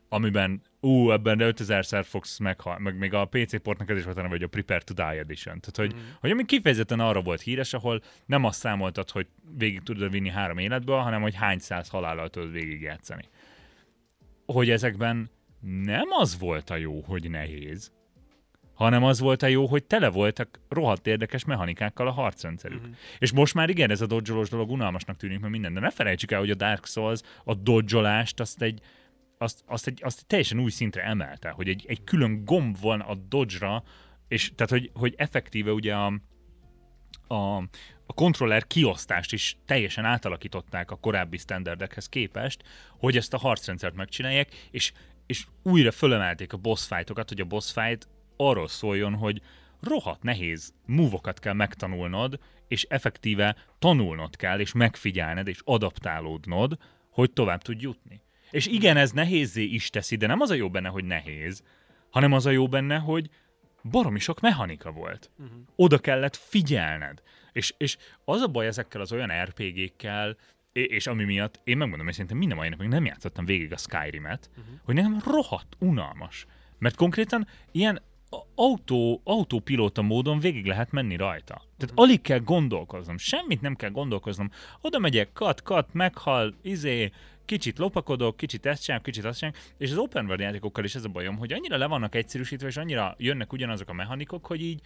[0.09, 4.43] Amiben, ú, ebben 5000-szer fogsz meghal, meg még a PC portnak ez is volt, hogy
[4.43, 5.59] a Prepare to Die Edition.
[5.59, 6.13] Tehát, hogy, mm.
[6.19, 9.27] hogy ami kifejezetten arra volt híres, ahol nem azt számoltad, hogy
[9.57, 13.23] végig tudod vinni három életből, hanem hogy hány száz halállal tudod végigjátszani.
[14.45, 15.29] Hogy ezekben
[15.83, 17.91] nem az volt a jó, hogy nehéz,
[18.73, 22.79] hanem az volt a jó, hogy tele voltak rohadt érdekes mechanikákkal a harcrendszerük.
[22.79, 22.95] Uh-huh.
[23.17, 26.31] És most már igen, ez a dodge dolog unalmasnak tűnik, mert minden, de ne felejtsük
[26.31, 28.81] el, hogy a Dark Souls a dodge azt egy,
[29.37, 32.99] azt, azt, egy, azt egy teljesen új szintre emelte, hogy egy, egy külön gomb van
[32.99, 33.83] a dodge-ra,
[34.27, 36.13] és tehát, hogy, hogy effektíve ugye a,
[37.27, 37.57] a,
[38.05, 42.63] a kontroller kiosztást is teljesen átalakították a korábbi standardekhez képest,
[42.97, 44.91] hogy ezt a harcrendszert megcsinálják, és,
[45.25, 48.07] és újra fölemelték a boss fightokat, hogy a boss fight
[48.49, 49.41] arról szóljon, hogy
[49.81, 56.77] rohadt nehéz múvokat kell megtanulnod, és effektíve tanulnod kell, és megfigyelned, és adaptálódnod,
[57.09, 58.21] hogy tovább tudj jutni.
[58.51, 61.63] És igen, ez nehézé is teszi, de nem az a jó benne, hogy nehéz,
[62.09, 63.29] hanem az a jó benne, hogy
[63.83, 65.31] baromi sok mechanika volt.
[65.37, 65.57] Uh-huh.
[65.75, 67.21] Oda kellett figyelned.
[67.51, 70.37] És, és az a baj ezekkel az olyan RPG-kkel,
[70.71, 73.77] és, és ami miatt én megmondom, hogy szerintem minden mai napig nem játszottam végig a
[73.77, 74.75] Skyrim-et, uh-huh.
[74.83, 76.45] hogy nekem rohadt unalmas.
[76.77, 78.01] Mert konkrétan ilyen
[78.55, 81.61] autó, autópilóta módon végig lehet menni rajta.
[81.77, 84.51] Tehát alig kell gondolkoznom, semmit nem kell gondolkoznom.
[84.81, 87.11] Oda megyek, kat, kat, meghal, izé,
[87.45, 91.05] kicsit lopakodok, kicsit ezt csinálok, kicsit azt csinálok, és az open world játékokkal is ez
[91.05, 94.81] a bajom, hogy annyira le vannak egyszerűsítve, és annyira jönnek ugyanazok a mechanikok, hogy így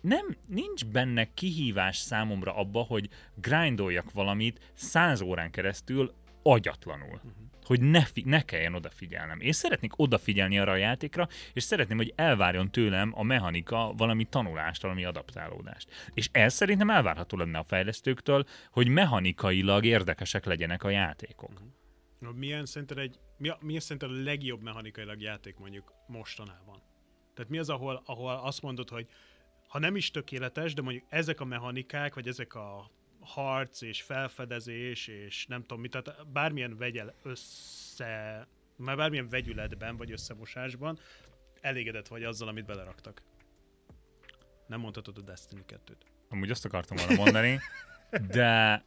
[0.00, 6.12] nem, nincs benne kihívás számomra abba, hogy grindoljak valamit száz órán keresztül
[6.42, 7.06] agyatlanul.
[7.14, 7.51] Uh-huh.
[7.64, 9.40] Hogy ne, fi- ne kelljen odafigyelnem.
[9.40, 14.82] Én szeretnék odafigyelni arra a játékra, és szeretném, hogy elvárjon tőlem a mechanika valami tanulást,
[14.82, 16.10] valami adaptálódást.
[16.14, 21.50] És ez szerintem elvárható lenne a fejlesztőktől, hogy mechanikailag érdekesek legyenek a játékok.
[21.50, 22.36] Uh-huh.
[22.36, 26.82] Milyen szerinted egy, mi, a, milyen szerinted a legjobb mechanikailag játék mondjuk mostanában?
[27.34, 29.06] Tehát mi az, ahol, ahol azt mondod, hogy
[29.68, 32.90] ha nem is tökéletes, de mondjuk ezek a mechanikák, vagy ezek a
[33.22, 38.46] harc és felfedezés és nem tudom mit, tehát bármilyen vegyel össze,
[38.76, 40.98] már bármilyen vegyületben vagy összemosásban
[41.60, 43.22] elégedett vagy azzal, amit beleraktak.
[44.66, 45.96] Nem mondhatod a Destiny 2-t.
[46.28, 47.60] Amúgy azt akartam volna mondani,
[48.10, 48.84] de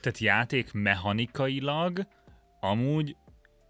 [0.00, 2.06] tehát játék mechanikailag
[2.60, 3.16] amúgy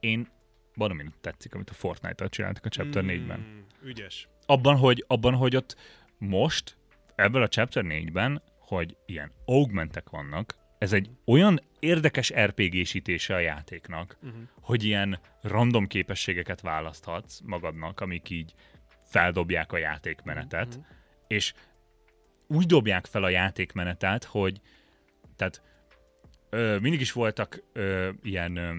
[0.01, 0.29] én
[0.77, 3.67] baromi tetszik, amit a Fortnite-tal csináltak a Chapter mm, 4-ben.
[3.83, 4.29] Ügyes.
[4.47, 5.77] Abban, hogy, abban, hogy ott
[6.19, 6.77] most,
[7.15, 14.17] ebből a Chapter 4-ben, hogy ilyen augmentek vannak, ez egy olyan érdekes RPG-sítése a játéknak,
[14.23, 14.41] uh-huh.
[14.61, 18.55] hogy ilyen random képességeket választhatsz magadnak, amik így
[19.07, 20.87] feldobják a játékmenetet, mm-hmm.
[21.27, 21.53] és
[22.47, 24.61] úgy dobják fel a játékmenetet, hogy
[25.37, 25.63] tehát
[26.51, 28.73] ö, mindig is voltak ö, ilyen ö,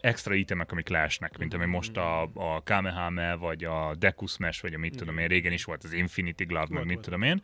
[0.00, 4.74] extra itemek, amik leesnek, mint ami most a, a Kamehame, vagy a Deku Smash, vagy
[4.74, 7.42] a mit tudom én, régen is volt az Infinity Glove, meg mit tudom én.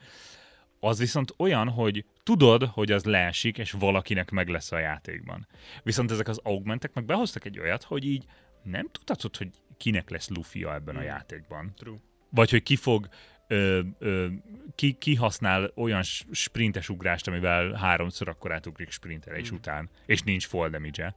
[0.81, 5.47] Az viszont olyan, hogy tudod, hogy az leesik, és valakinek meg lesz a játékban.
[5.83, 8.25] Viszont ezek az augmentek meg behoztak egy olyat, hogy így
[8.63, 11.73] nem tudhatod, hogy kinek lesz luffy ebben a játékban.
[11.77, 11.99] True.
[12.31, 13.09] Vagy hogy ki fog
[13.47, 14.27] ö, ö,
[14.75, 20.47] ki, ki használ olyan sprintes ugrást, amivel háromszor akkor átugrik sprintere is után, és nincs
[20.47, 21.15] fall damage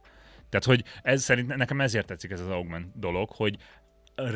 [0.48, 3.56] Tehát, hogy ez szerint nekem ezért tetszik ez az augment dolog, hogy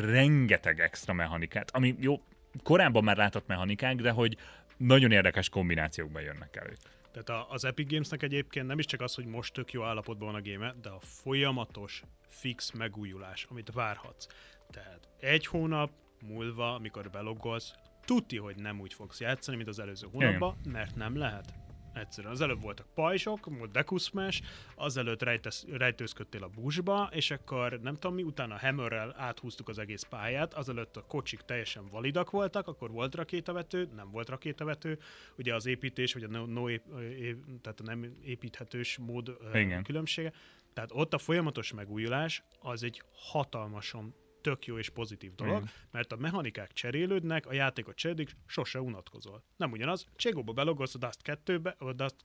[0.05, 2.21] rengeteg extra mechanikát, ami jó,
[2.63, 4.37] korábban már látott mechanikák, de hogy
[4.79, 6.73] nagyon érdekes kombinációkban jönnek elő.
[7.11, 10.41] Tehát az Epic Gamesnek egyébként nem is csak az, hogy most tök jó állapotban van
[10.41, 14.27] a game de a folyamatos fix megújulás, amit várhatsz.
[14.71, 17.73] Tehát egy hónap múlva, amikor belogolsz,
[18.05, 21.53] tuti, hogy nem úgy fogsz játszani, mint az előző hónapban, mert nem lehet.
[21.93, 22.33] Egyszerűen.
[22.33, 24.41] Az előbb voltak pajsok, volt Deku Smash,
[24.75, 30.03] azelőtt rejtesz, rejtőzködtél a busba, és akkor nem tudom mi, utána Hammerrel áthúztuk az egész
[30.03, 34.99] pályát, azelőtt a kocsik teljesen validak voltak, akkor volt rakétavető, nem volt rakétavető,
[35.37, 36.83] ugye az építés, vagy a, no, no ép,
[37.61, 39.83] tehát a nem építhetős mód Igen.
[39.83, 40.33] különbsége.
[40.73, 45.65] Tehát ott a folyamatos megújulás az egy hatalmasan tök jó és pozitív dolog, mm.
[45.91, 49.43] mert a mechanikák cserélődnek, a játékot cserélik, sose unatkozol.
[49.57, 52.15] Nem ugyanaz, Cségóba belogolsz a Dust 2-be, a Dust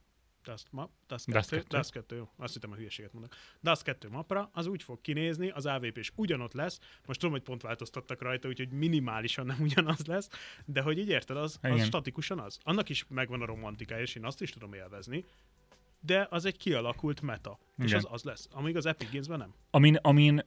[0.45, 3.35] Dust map, Dust 2, Dust 2, Dust 2 azt hittem a hülyeséget mondok.
[3.61, 7.45] Dust 2 mapra, az úgy fog kinézni, az AVP is ugyanott lesz, most tudom, hogy
[7.45, 10.29] pont változtattak rajta, úgyhogy minimálisan nem ugyanaz lesz,
[10.65, 12.59] de hogy így érted, az, az statikusan az.
[12.63, 15.25] Annak is megvan a romantikája, és én azt is tudom élvezni,
[16.01, 17.87] de az egy kialakult meta, Igen.
[17.87, 19.55] és az az lesz, amíg az Epic Games-ben nem.
[19.71, 20.45] Amin, amin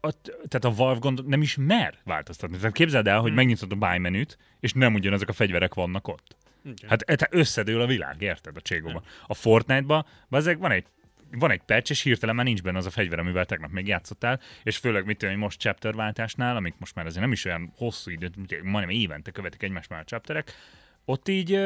[0.00, 2.56] a, tehát a Valve gond nem is mer változtatni.
[2.56, 3.36] Tehát képzeld el, hogy hmm.
[3.36, 6.36] megnyitod a buy menüt, és nem ugyanezek a fegyverek vannak ott.
[6.60, 6.88] Okay.
[6.88, 9.02] Hát te összedől a világ, érted a cségóba.
[9.26, 10.86] A Fortnite-ba ezek van egy
[11.30, 14.40] van egy patch, és hirtelen már nincs benne az a fegyver, amivel tegnap még játszottál,
[14.62, 18.10] és főleg mit tudom, most chapter váltásnál, amik most már azért nem is olyan hosszú
[18.10, 20.52] időt, majdnem évente követik egymás már a chapterek,
[21.04, 21.60] ott így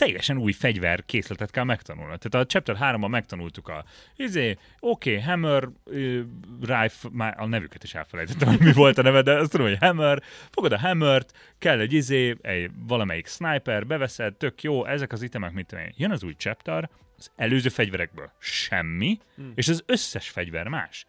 [0.00, 2.18] teljesen új fegyver készletet kell megtanulni.
[2.18, 3.84] Tehát a Chapter 3-ban megtanultuk a
[4.16, 6.20] izé, oké, okay, Hammer, uh,
[6.60, 9.78] Rifle, már a nevüket is elfelejtettem, hogy mi volt a neve, de azt tudom, hogy
[9.80, 15.22] Hammer, fogod a Hammert, kell egy izé, egy valamelyik sniper, beveszed, tök jó, ezek az
[15.22, 15.92] itemek, mit tudom én.
[15.96, 19.52] Jön az új Chapter, az előző fegyverekből semmi, hmm.
[19.54, 21.06] és az összes fegyver más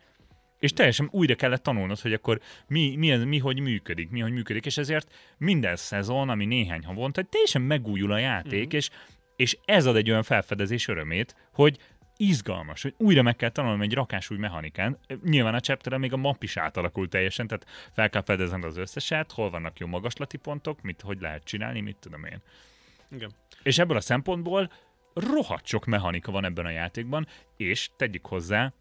[0.61, 4.65] és teljesen újra kellett tanulnod, hogy akkor mi, mi, mi hogy működik, mi hogy működik,
[4.65, 8.77] és ezért minden szezon, ami néhány havonta, teljesen megújul a játék, mm-hmm.
[8.77, 8.89] és,
[9.35, 11.77] és ez ad egy olyan felfedezés örömét, hogy
[12.17, 14.97] izgalmas, hogy újra meg kell tanulnom egy rakás új mechanikán.
[15.23, 19.31] Nyilván a chapter még a map is átalakult teljesen, tehát fel kell fedezned az összeset,
[19.31, 22.41] hol vannak jó magaslati pontok, mit, hogy lehet csinálni, mit tudom én.
[23.11, 23.31] Igen.
[23.63, 24.71] És ebből a szempontból
[25.13, 28.73] rohadt sok mechanika van ebben a játékban, és tegyük hozzá,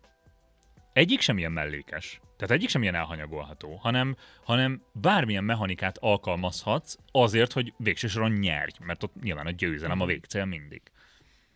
[0.92, 2.20] egyik sem ilyen mellékes.
[2.36, 8.72] Tehát egyik sem ilyen elhanyagolható, hanem, hanem bármilyen mechanikát alkalmazhatsz azért, hogy végső soron nyerj,
[8.80, 10.12] mert ott nyilván a győzelem a mhm.
[10.12, 10.82] végcél mindig.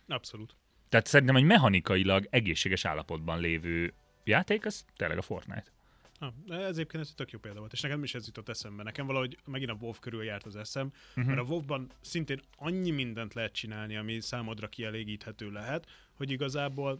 [0.07, 0.55] Abszolút.
[0.89, 5.73] Tehát szerintem egy mechanikailag egészséges állapotban lévő játék, az tényleg a Fortnite.
[6.19, 8.83] Ah, ez egyébként ez egy tök jó példa volt, és nekem is ez jutott eszembe.
[8.83, 11.25] Nekem valahogy megint a WoW körül járt az eszem, uh-huh.
[11.25, 16.99] mert a WoW-ban szintén annyi mindent lehet csinálni, ami számodra kielégíthető lehet, hogy igazából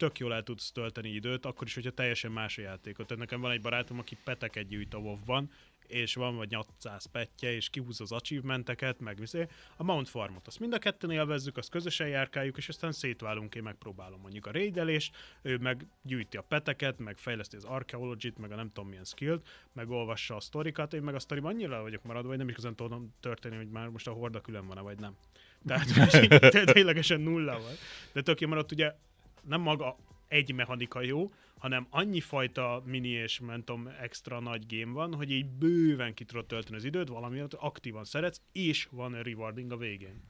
[0.00, 3.06] tök jól el tudsz tölteni időt, akkor is, hogyha teljesen más a játékot.
[3.06, 5.50] Tehát nekem van egy barátom, aki peteket gyűjt a WoW-ban,
[5.86, 9.46] és van vagy 800 petje, és kihúz az achievementeket, meg viszé.
[9.76, 13.62] A Mount Farmot, azt mind a ketten élvezzük, azt közösen járkáljuk, és aztán szétválunk, én
[13.62, 18.56] megpróbálom mondjuk a raidelést, ő meg gyűjti a peteket, meg fejleszti az archaeology meg a
[18.56, 22.28] nem tudom milyen skillt, meg olvassa a sztorikat, én meg a sztoriban annyira vagyok maradva,
[22.28, 25.16] hogy nem is igazán tudom történni, hogy már most a horda külön van vagy nem.
[25.66, 27.72] Tehát ténylegesen nulla van.
[28.12, 28.94] De tök maradt ugye
[29.42, 29.96] nem maga
[30.28, 35.46] egy mechanika jó, hanem annyi fajta mini és mentom extra nagy game van, hogy így
[35.46, 40.22] bőven ki tudod tölteni az időt, valamiért aktívan szeretsz, és van rewarding a végén.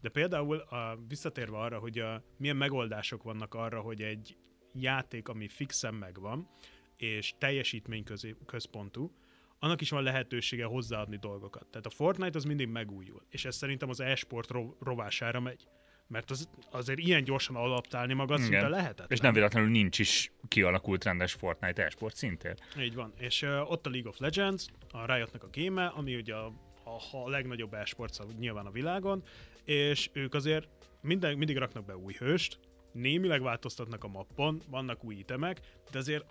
[0.00, 4.36] De például a, visszatérve arra, hogy a, milyen megoldások vannak arra, hogy egy
[4.74, 6.48] játék, ami fixen megvan,
[6.96, 9.12] és teljesítmény közé, központú,
[9.58, 11.66] annak is van lehetősége hozzáadni dolgokat.
[11.66, 14.50] Tehát a Fortnite az mindig megújul, és ez szerintem az e-sport
[14.80, 15.68] rovására megy
[16.12, 18.50] mert az, azért ilyen gyorsan adaptálni magad Igen.
[18.50, 19.06] szinte lehetetlen.
[19.10, 22.54] És nem véletlenül nincs is kialakult rendes Fortnite esport szintén.
[22.78, 23.12] Így van.
[23.18, 26.46] És uh, ott a League of Legends, a Riotnak a game ami ugye a,
[26.84, 29.22] a, a legnagyobb esport nyilván a világon,
[29.64, 30.68] és ők azért
[31.00, 32.58] minden, mindig raknak be új hőst,
[32.92, 35.60] némileg változtatnak a mappon, vannak új itemek,
[35.90, 36.24] de azért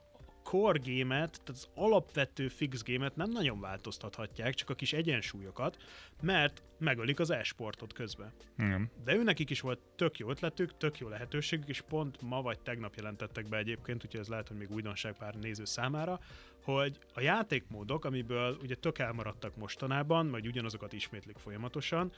[0.43, 5.77] core gémet, tehát az alapvető fix gémet nem nagyon változtathatják, csak a kis egyensúlyokat,
[6.21, 8.31] mert megölik az e-sportot közben.
[8.57, 8.91] Igen.
[9.03, 12.59] De ő nekik is volt tök jó ötletük, tök jó lehetőségük, és pont ma vagy
[12.59, 16.19] tegnap jelentettek be egyébként, úgyhogy ez lehet, hogy még újdonság pár néző számára,
[16.63, 22.11] hogy a játékmódok, amiből ugye tök elmaradtak mostanában, vagy ugyanazokat ismétlik folyamatosan,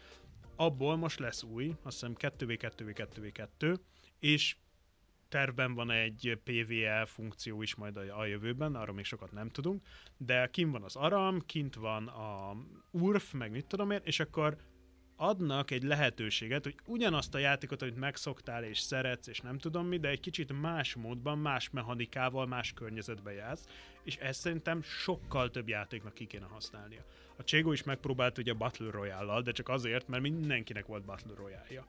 [0.56, 3.78] abból most lesz új, azt hiszem 2v2v2v2,
[4.20, 4.56] és
[5.34, 9.82] tervben van egy PvE funkció is majd a, jövőben, arról még sokat nem tudunk,
[10.18, 12.56] de kint van az Aram, kint van a
[12.92, 14.58] Urf, meg mit tudom én, és akkor
[15.16, 19.98] adnak egy lehetőséget, hogy ugyanazt a játékot, amit megszoktál és szeretsz, és nem tudom mi,
[19.98, 23.66] de egy kicsit más módban, más mechanikával, más környezetbe játsz,
[24.04, 27.06] és ezt szerintem sokkal több játéknak ki kéne használnia.
[27.36, 31.34] A Cségo is megpróbált ugye a Battle royale de csak azért, mert mindenkinek volt Battle
[31.36, 31.86] Royale-ja.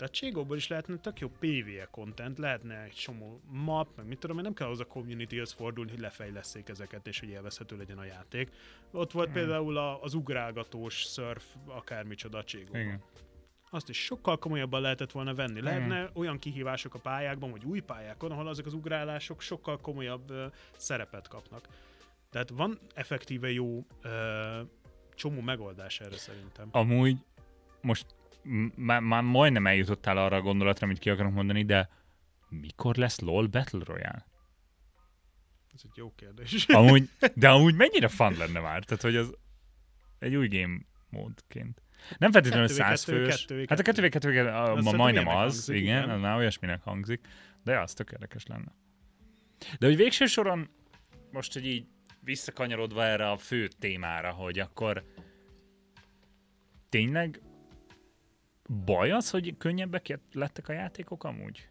[0.00, 4.36] Tehát Cségóból is lehetne tök jó PvE content, lehetne egy csomó map, meg mit tudom,
[4.36, 8.04] én nem kell az a communityhez fordulni, hogy lefejleszék ezeket, és hogy élvezhető legyen a
[8.04, 8.50] játék.
[8.90, 9.34] Ott volt hmm.
[9.34, 12.80] például a, az ugrálgatós surf, akármicsoda Cségóban.
[12.80, 13.02] Igen.
[13.70, 15.60] Azt is sokkal komolyabban lehetett volna venni.
[15.60, 16.10] Lehetne hmm.
[16.14, 20.44] olyan kihívások a pályákban, vagy új pályákon, ahol azok az ugrálások sokkal komolyabb uh,
[20.76, 21.68] szerepet kapnak.
[22.30, 23.84] Tehát van effektíve jó uh,
[25.14, 26.68] csomó megoldás erre szerintem.
[26.70, 27.16] Amúgy
[27.80, 28.06] most
[28.74, 31.88] már, már majdnem eljutottál arra a gondolatra, amit ki akarok mondani, de
[32.48, 34.26] mikor lesz LOL Battle Royale?
[35.74, 36.66] Ez egy jó kérdés.
[36.66, 38.84] Amúgy, de amúgy mennyire fun lenne már?
[38.84, 39.34] Tehát, hogy az
[40.18, 40.78] egy új game
[41.10, 41.82] módként.
[42.18, 43.46] Nem feltétlenül száz fős.
[43.66, 44.42] Hát a 2 v 2
[44.82, 46.18] ma majdnem az, hangzik, igen, igen.
[46.18, 47.26] már olyasminek hangzik,
[47.64, 48.74] de az tök érdekes lenne.
[49.78, 50.70] De hogy végső soron
[51.30, 51.86] most, hogy így
[52.20, 55.04] visszakanyarodva erre a fő témára, hogy akkor
[56.88, 57.40] tényleg
[58.84, 61.68] baj az, hogy könnyebbek lettek a játékok amúgy?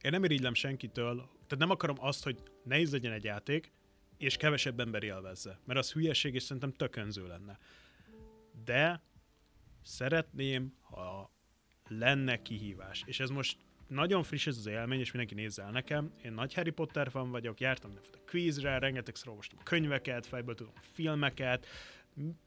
[0.00, 3.72] Én nem irigylem senkitől, tehát nem akarom azt, hogy nehéz legyen egy játék,
[4.18, 7.58] és kevesebb ember élvezze, mert az hülyeség, és szerintem tökönző lenne.
[8.64, 9.02] De
[9.82, 11.30] szeretném, ha
[11.88, 13.02] lenne kihívás.
[13.06, 16.12] És ez most nagyon friss ez az élmény, és mindenki nézze el nekem.
[16.22, 21.66] Én nagy Harry Potter fan vagyok, jártam a quizre, rengeteg olvastam könyveket, fejből tudom filmeket,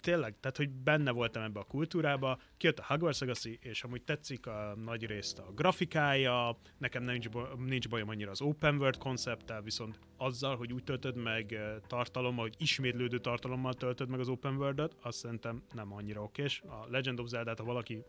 [0.02, 4.48] tényleg, tehát hogy benne voltam ebbe a kultúrába, kijött a Hogwarts Legacy, és amúgy tetszik
[4.48, 10.00] a nagy részt a grafikája, nekem nincs, nincs bajom annyira az open world koncepttel, viszont
[10.18, 15.18] azzal, hogy úgy töltöd meg tartalommal, hogy ismétlődő tartalommal töltöd meg az open world azt
[15.18, 16.62] szerintem nem annyira okés.
[16.62, 18.04] A Legend of Zelda-t, ha valaki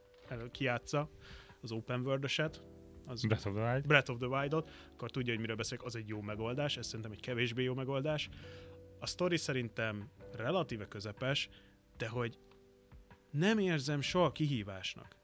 [0.50, 1.10] kiátsza,
[1.60, 2.24] az open world
[3.06, 3.86] az Breath of the Wild.
[3.86, 7.12] Breath of the Wild-ot, akkor tudja, hogy miről beszélek, az egy jó megoldás, ez szerintem
[7.12, 8.28] egy kevésbé jó megoldás.
[9.04, 11.48] A story szerintem relatíve közepes,
[11.96, 12.38] de hogy
[13.30, 15.16] nem érzem soha kihívásnak.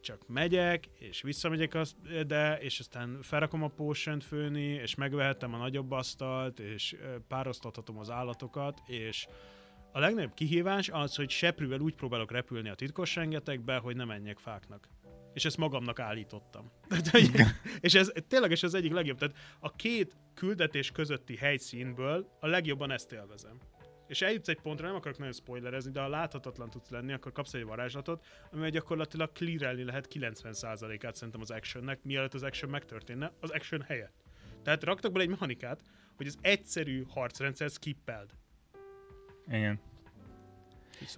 [0.00, 5.56] Csak megyek, és visszamegyek, azt, de, és aztán felrakom a potion főni, és megvehetem a
[5.56, 6.96] nagyobb asztalt, és
[7.28, 9.26] párosztathatom az állatokat, és
[9.92, 14.38] a legnagyobb kihívás az, hogy seprűvel úgy próbálok repülni a titkos rengetegbe, hogy ne menjek
[14.38, 14.88] fáknak.
[15.34, 16.70] És ezt magamnak állítottam.
[17.80, 19.18] és ez tényleg ez az egyik legjobb.
[19.18, 23.58] Tehát a két küldetés közötti helyszínből a legjobban ezt élvezem.
[24.06, 27.54] És eljutsz egy pontra, nem akarok nagyon spoilerezni, de ha láthatatlan tudsz lenni, akkor kapsz
[27.54, 33.50] egy varázslatot, ami gyakorlatilag clearelni lehet 90%-át szerintem az actionnek, mielőtt az action megtörténne, az
[33.50, 34.24] action helyett.
[34.62, 35.82] Tehát raktak bele egy mechanikát,
[36.16, 38.30] hogy az egyszerű harcrendszer skippeld.
[39.46, 39.80] Igen.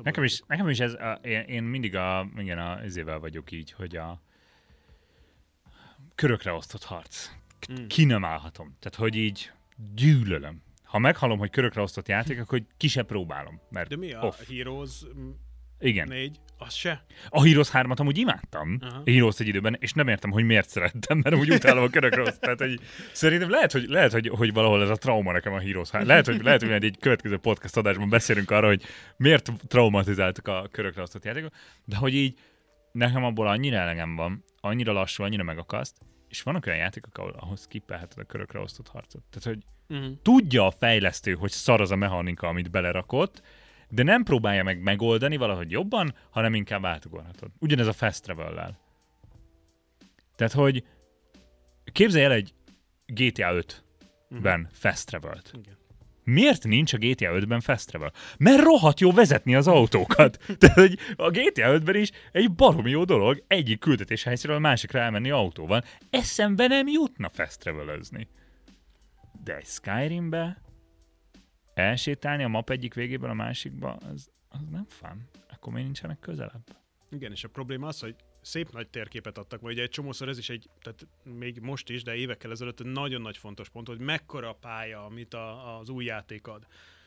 [0.02, 3.72] Nekem is, nekem is ez, a, én, én mindig a, igen, a, ezével vagyok így,
[3.72, 4.20] hogy a
[6.14, 7.30] körökre osztott harc.
[7.72, 7.86] Mm.
[7.86, 8.76] Ki nem állhatom.
[8.78, 9.52] Tehát, hogy így
[9.94, 13.60] gyűlölöm ha meghalom, hogy körökre osztott játék, akkor ki se próbálom.
[13.70, 14.48] Mert De mi a off.
[14.48, 15.04] Heroes
[15.78, 16.08] igen.
[16.08, 17.04] Négy, az se.
[17.28, 19.06] A Heroes 3-at amúgy imádtam, uh-huh.
[19.06, 22.40] Heroes egy időben, és nem értem, hogy miért szerettem, mert úgy utálom a körökre osztott.
[22.40, 22.80] Tehát, hogy
[23.12, 26.08] szerintem lehet, hogy, lehet hogy, hogy valahol ez a trauma nekem a Heroes 3.
[26.08, 28.82] Lehet, hogy, lehet, hogy egy következő podcast adásban beszélünk arra, hogy
[29.16, 31.52] miért traumatizáltak a körökre osztott játékok,
[31.84, 32.38] de hogy így
[32.92, 35.96] nekem abból annyira elegem van, annyira lassú, annyira megakaszt,
[36.28, 39.22] és vannak olyan játékok, ahol ahhoz skippelheted a körökre osztott harcot.
[39.30, 39.66] Tehát, hogy
[39.96, 40.16] uh-huh.
[40.22, 43.42] tudja a fejlesztő, hogy szar az a mechanika, amit belerakott,
[43.88, 47.50] de nem próbálja meg megoldani valahogy jobban, hanem inkább átugorhatod.
[47.58, 48.78] Ugyanez a fast travel-lel.
[50.36, 50.84] Tehát, hogy
[51.92, 52.54] képzelj el egy
[53.06, 54.76] GTA 5-ben uh-huh.
[54.76, 55.50] fast travel-t.
[55.54, 55.76] Igen.
[56.24, 58.12] Miért nincs a GTA 5-ben fast travel?
[58.38, 60.38] Mert rohadt jó vezetni az autókat.
[60.58, 64.98] Tehát, hogy a GTA 5-ben is egy baromi jó dolog egyik küldetés helyszínről a másikra
[64.98, 65.82] elmenni autóval.
[66.10, 68.00] Eszembe nem jutna fast travel
[69.44, 70.65] De egy Skyrimbe
[71.76, 75.28] elsétálni a map egyik végéből a másikba, az, az nem fán.
[75.50, 76.76] Akkor még nincsenek közelebb.
[77.10, 80.38] Igen, és a probléma az, hogy szép nagy térképet adtak, vagy ugye egy csomószor ez
[80.38, 83.98] is egy, tehát még most is, de évekkel ezelőtt egy nagyon nagy fontos pont, hogy
[83.98, 86.66] mekkora a pálya, amit a, az új játék ad.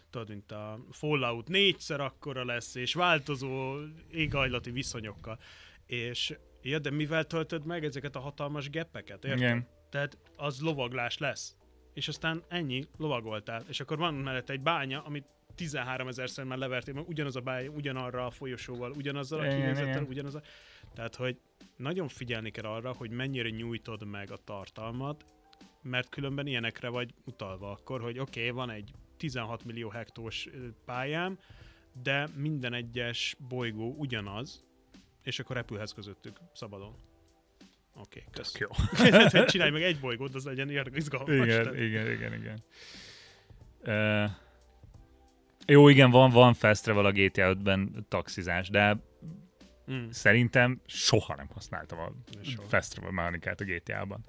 [0.09, 3.76] Tudod, mint a Fallout négyszer akkora lesz, és változó
[4.11, 5.39] égajlati viszonyokkal.
[5.86, 9.39] És ja, de mivel töltöd meg ezeket a hatalmas geppeket, érted?
[9.39, 9.67] Igen.
[9.89, 11.55] Tehát az lovaglás lesz.
[11.94, 13.64] És aztán ennyi, lovagoltál.
[13.68, 15.26] És akkor van mellett egy bánya, amit
[15.56, 20.36] 13 ezerszer már levertél, mert ugyanaz a bánya, ugyanarra a folyosóval, ugyanazzal a kinézettel, ugyanaz
[20.36, 20.42] a...
[20.94, 21.40] Tehát, hogy
[21.76, 25.26] nagyon figyelni kell arra, hogy mennyire nyújtod meg a tartalmat,
[25.82, 30.50] mert különben ilyenekre vagy utalva akkor, hogy oké, okay, van egy 16 millió hektós
[30.86, 31.40] pályám,
[32.04, 34.66] de minden egyes bolygó ugyanaz,
[35.24, 36.96] és akkor repülhetsz közöttük szabadon.
[38.00, 38.58] Oké, okay, kösz.
[38.58, 38.68] Jó.
[39.45, 41.30] Csinálj meg egy bolygót, az legyen érdekes, izgalmas.
[41.36, 42.64] Igen, Tehát- igen, igen, igen.
[43.86, 44.30] Uh,
[45.66, 48.97] jó, igen, van, van fast travel a GTA 5-ben taxizás, de
[49.91, 50.10] Mm.
[50.10, 52.68] szerintem soha nem használtam a Soha.
[52.68, 54.26] fast travel mechanikát a GTA-ban.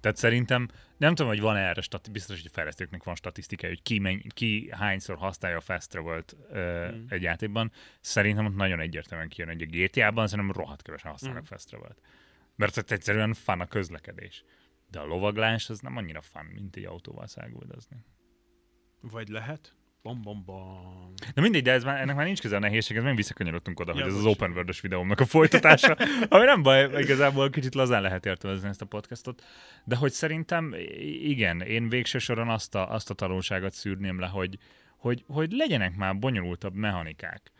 [0.00, 3.82] Tehát szerintem, nem tudom, hogy van erre, stati- biztos, hogy a fejlesztőknek van statisztika, hogy
[3.82, 6.58] ki, menny- ki hányszor használja a fast travel-t uh,
[6.92, 7.04] Mm.
[7.08, 7.72] egy játékban.
[8.00, 11.46] Szerintem ott nagyon egyértelműen kijön, hogy a GTA-ban szerintem rohadt kevesen használnak Mm.
[11.46, 11.98] fast travel-t.
[12.56, 14.44] Mert ott egyszerűen fan a közlekedés.
[14.90, 18.04] De a lovaglás az nem annyira fun, mint egy autóval száguldozni.
[19.00, 19.74] Vagy lehet?
[20.04, 21.12] Bom, bom, bom.
[21.34, 23.92] Na mindegy, de ez már, ennek már nincs köze a nehézség, ez meg visszakanyarodtunk oda,
[23.94, 25.96] Ja, hogy ez az open world videómnak a folytatása,
[26.28, 29.42] ami nem baj, igazából kicsit lazán lehet értelmezni ezt a podcastot,
[29.84, 30.74] de hogy szerintem
[31.22, 34.58] igen, én végső soron azt a, azt a tanulságot szűrném le, hogy,
[34.96, 37.52] hogy, hogy legyenek már bonyolultabb mechanikák.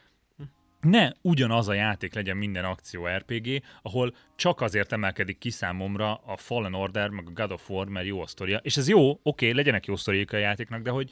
[0.85, 6.37] Ne ugyanaz a játék legyen minden akció RPG, ahol csak azért emelkedik ki számomra a
[6.37, 8.59] Fallen Order, meg a God of War, mert jó a sztoria.
[8.59, 11.11] És ez jó, oké, legyenek jó sztoriak a játéknak, de hogy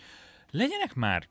[0.50, 1.28] legyenek már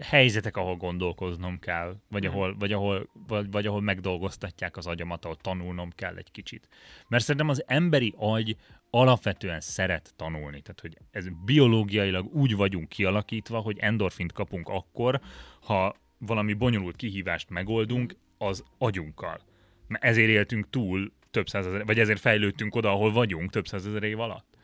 [0.00, 2.32] helyzetek, ahol gondolkoznom kell, vagy, Mhm.
[2.32, 6.68] ahol, vagy, ahol, vagy, vagy ahol megdolgoztatják az agyamat, ahol tanulnom kell egy kicsit.
[7.08, 8.56] Mert szerintem az emberi agy
[8.90, 10.60] alapvetően szeret tanulni.
[10.60, 15.20] Tehát, hogy ez biológiailag úgy vagyunk kialakítva, hogy endorfint kapunk akkor,
[15.60, 15.94] ha
[16.26, 19.40] valami bonyolult kihívást megoldunk az agyunkkal.
[19.86, 24.20] Mert ezért éltünk túl több százezer, vagy ezért fejlődtünk oda, ahol vagyunk több százezer év
[24.20, 24.56] alatt.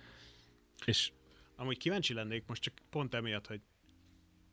[0.84, 1.11] És
[1.56, 3.61] Amúgy kíváncsi lennék most csak pont emiatt, hogy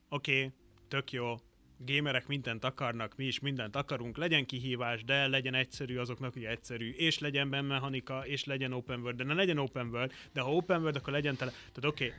[0.09, 0.51] oké, okay,
[0.87, 1.35] tök jó,
[1.77, 6.89] gamerek mindent akarnak, mi is mindent akarunk, legyen kihívás, de legyen egyszerű azoknak, hogy egyszerű,
[6.89, 10.55] és legyen benne mechanika, és legyen open world, de ne legyen open world, de ha
[10.55, 12.17] open world, akkor legyen tele, tehát oké, okay,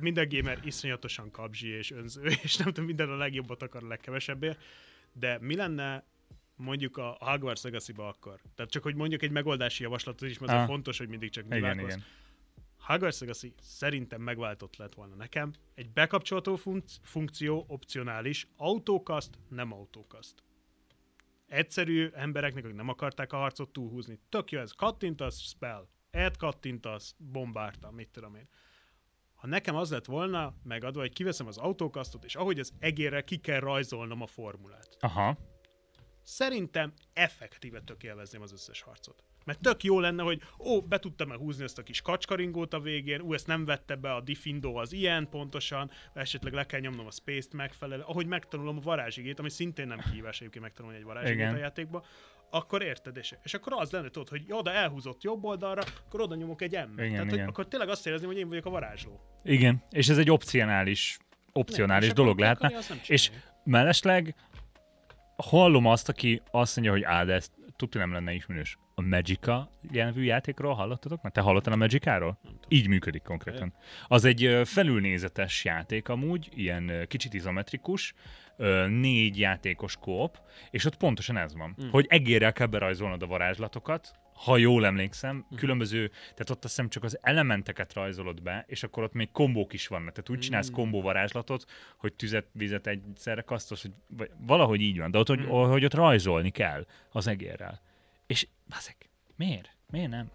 [0.00, 4.62] minden gamer iszonyatosan kapzsi és önző, és nem tudom, minden a legjobbat akar a legkevesebbért,
[5.12, 6.04] de mi lenne
[6.56, 8.40] mondjuk a Hogwarts legacy akkor?
[8.54, 10.66] Tehát csak, hogy mondjuk egy megoldási javaslatot is, mert Ah.
[10.66, 11.84] fontos, hogy mindig csak igen, nyilatkozz.
[11.86, 12.04] igen.
[12.78, 15.52] Hogwarts Legacy szerintem megváltott lett volna nekem.
[15.74, 20.42] Egy bekapcsolható fun- funkció, opcionális, autókaszt, nem autókaszt.
[21.46, 24.18] Egyszerű embereknek, akik nem akarták a harcot túlhúzni.
[24.28, 25.86] Tök jó ez, kattintasz, spell.
[26.10, 28.48] Ed kattintasz, bombárta, mit tudom én.
[29.44, 33.36] Ha nekem az lett volna megadva, hogy kiveszem az autókasztot, és ahogy az egérre ki
[33.36, 34.96] kell rajzolnom a formulát.
[35.00, 35.38] Aha.
[36.22, 39.24] Szerintem effektíve tök élvezném az összes harcot.
[39.44, 43.20] Mert tök jó lenne, hogy ó, be tudtam-e húzni ezt a kis kacskaringót a végén,
[43.20, 47.10] ú, ezt nem vette be a Diffindo az ilyen pontosan, esetleg le kell nyomnom a
[47.10, 51.54] Space-t megfelelő, ahogy megtanulom a varázsigét, ami szintén nem kihívás egyébként megtanulni egy varázsigét Igen.
[51.54, 52.04] a játékba,
[52.54, 56.34] akkor érted, és, és akkor az lenne, tudod, hogy de elhúzott jobb oldalra, akkor oda
[56.34, 57.48] nyomok egy m Igen, Tehát, hogy igen.
[57.48, 59.20] akkor tényleg azt érezném, hogy én vagyok a varázsló.
[59.42, 61.18] Igen, és ez egy opcionális,
[61.52, 62.68] opcionális akkor dolog lehetne.
[62.68, 63.30] nem És
[63.64, 64.34] mellesleg
[65.36, 68.78] hallom azt, aki azt mondja, hogy á, de ez tudja nem lenne ismerős.
[68.94, 71.22] A Magica jelvű játékról hallottatok?
[71.22, 72.38] Mert te hallottál a Magikáról?
[72.68, 73.74] Így működik konkrétan.
[74.08, 78.14] Az egy felülnézetes játék amúgy, ilyen kicsit izometrikus,
[78.88, 80.38] négy játékos kóp,
[80.70, 81.88] és ott pontosan ez van, Mm.
[81.90, 85.58] hogy egérrel kell berajzolnod a varázslatokat, ha jól emlékszem, Mhm.
[85.58, 89.72] különböző, tehát ott azt hiszem csak az elementeket rajzolod be, és akkor ott még kombók
[89.72, 90.10] is vannak.
[90.12, 90.74] Tehát úgy csinálsz Mm.
[90.74, 91.64] kombó varázslatot,
[91.98, 95.48] hogy tüzet, vizet egyszerre kasztos, hogy vagy valahogy így van, de ott, hogy, Mm.
[95.48, 97.80] hogy ott rajzolni kell az egérrel.
[98.34, 98.96] És bazeg,
[99.36, 99.76] miért?
[99.90, 100.30] Miért nem?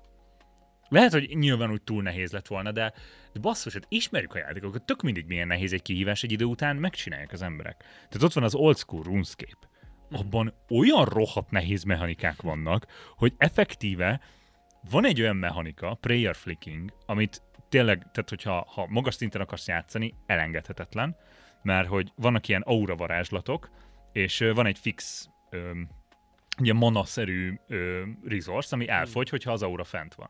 [0.89, 2.93] Lehet, hogy nyilván úgy túl nehéz lett volna, de,
[3.33, 6.75] de basszus, hát ismerjük a játékokat, tök mindig milyen nehéz egy kihívás, egy idő után
[6.75, 7.77] megcsinálják az emberek.
[7.77, 9.69] Tehát ott van az old school RuneScape.
[10.11, 12.85] Abban olyan rohadt nehéz mechanikák vannak,
[13.15, 14.21] hogy effektíve
[14.89, 20.13] van egy olyan mechanika, prayer flicking, amit tényleg, tehát hogyha ha magas szinten akarsz játszani,
[20.25, 21.15] elengedhetetlen,
[21.61, 23.69] mert hogy vannak ilyen aura varázslatok,
[24.11, 25.71] és van egy fix ö,
[26.65, 30.29] ilyen mana-szerű ö, resource, ami elfogy, hogyha az aura fent van.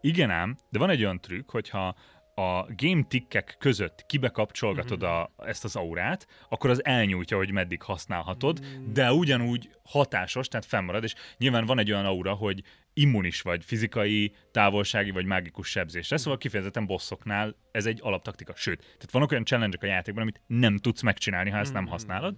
[0.00, 1.94] Igen ám, de van egy olyan trükk, hogyha
[2.34, 8.58] a game tickek között kibekapcsolgatod a, ezt az aurát, akkor az elnyújtja, hogy meddig használhatod,
[8.92, 12.62] de ugyanúgy hatásos, tehát fennmarad, és nyilván van egy olyan aura, hogy
[12.92, 18.52] immunis vagy fizikai, távolsági vagy mágikus sebzésre, szóval kifejezetten bosszoknál ez egy alaptaktika.
[18.56, 22.36] Sőt, tehát vannak olyan challenge a játékban, amit nem tudsz megcsinálni, ha ezt nem használod.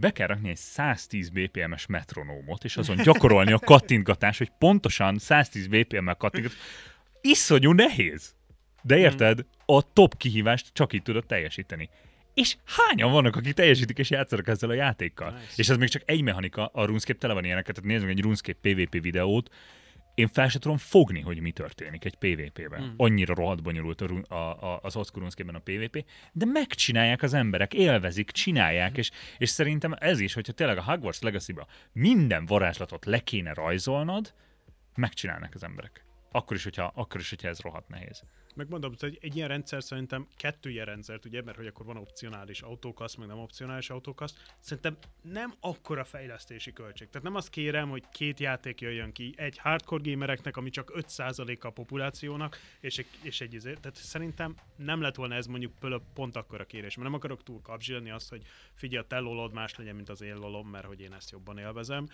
[0.00, 5.66] Be kell rakni egy 110 BPM-es metronómot, és azon gyakorolni a kattintgatás, hogy pontosan 110
[5.66, 6.52] BPM-mel kattintgat.
[7.20, 8.34] Iszonyú nehéz.
[8.82, 11.88] De érted, a top kihívást csak így tudod teljesíteni.
[12.34, 15.30] És hányan vannak, akik teljesítik és játszanak ezzel a játékkal?
[15.30, 15.52] Nice.
[15.56, 18.58] És ez még csak egy mechanika, a RuneScape tele van ilyeneket, tehát nézzük egy RuneScape
[18.60, 19.54] PvP videót,
[20.18, 22.82] én fel sem tudom fogni, hogy mi történik egy PvP-ben.
[22.82, 22.94] Mm.
[22.96, 24.34] Annyira rohadt bonyolult a,
[24.72, 30.20] a, az RuneScape-ben a PvP, de megcsinálják az emberek, élvezik, csinálják, és, és szerintem ez
[30.20, 34.34] is, hogyha tényleg a Hogwarts Legacy-ba minden varázslatot le kéne rajzolnod,
[34.94, 36.04] megcsinálnak az emberek.
[36.32, 38.22] Akkor is, hogyha, akkor is, hogyha ez rohadt nehéz.
[38.58, 42.60] Megmondom, hogy egy ilyen rendszer szerintem kettő ilyen rendszert, ugye, mert hogy akkor van opcionális
[42.60, 47.08] autókasz, meg nem opcionális autókasz, szerintem nem akkora fejlesztési költség.
[47.08, 51.66] Tehát nem azt kérem, hogy két játék jöjjön ki, egy hardcore gamereknek, ami csak 5%-a
[51.66, 55.72] a populációnak, és egy, és egy izé, tehát szerintem nem lett volna ez mondjuk
[56.14, 58.42] pont akkora kérés, mert nem akarok túl kapzsilni azt, hogy
[58.74, 61.58] figyelj, a te lolod más legyen, mint az én lolom, mert hogy én ezt jobban
[61.58, 62.08] élvezem.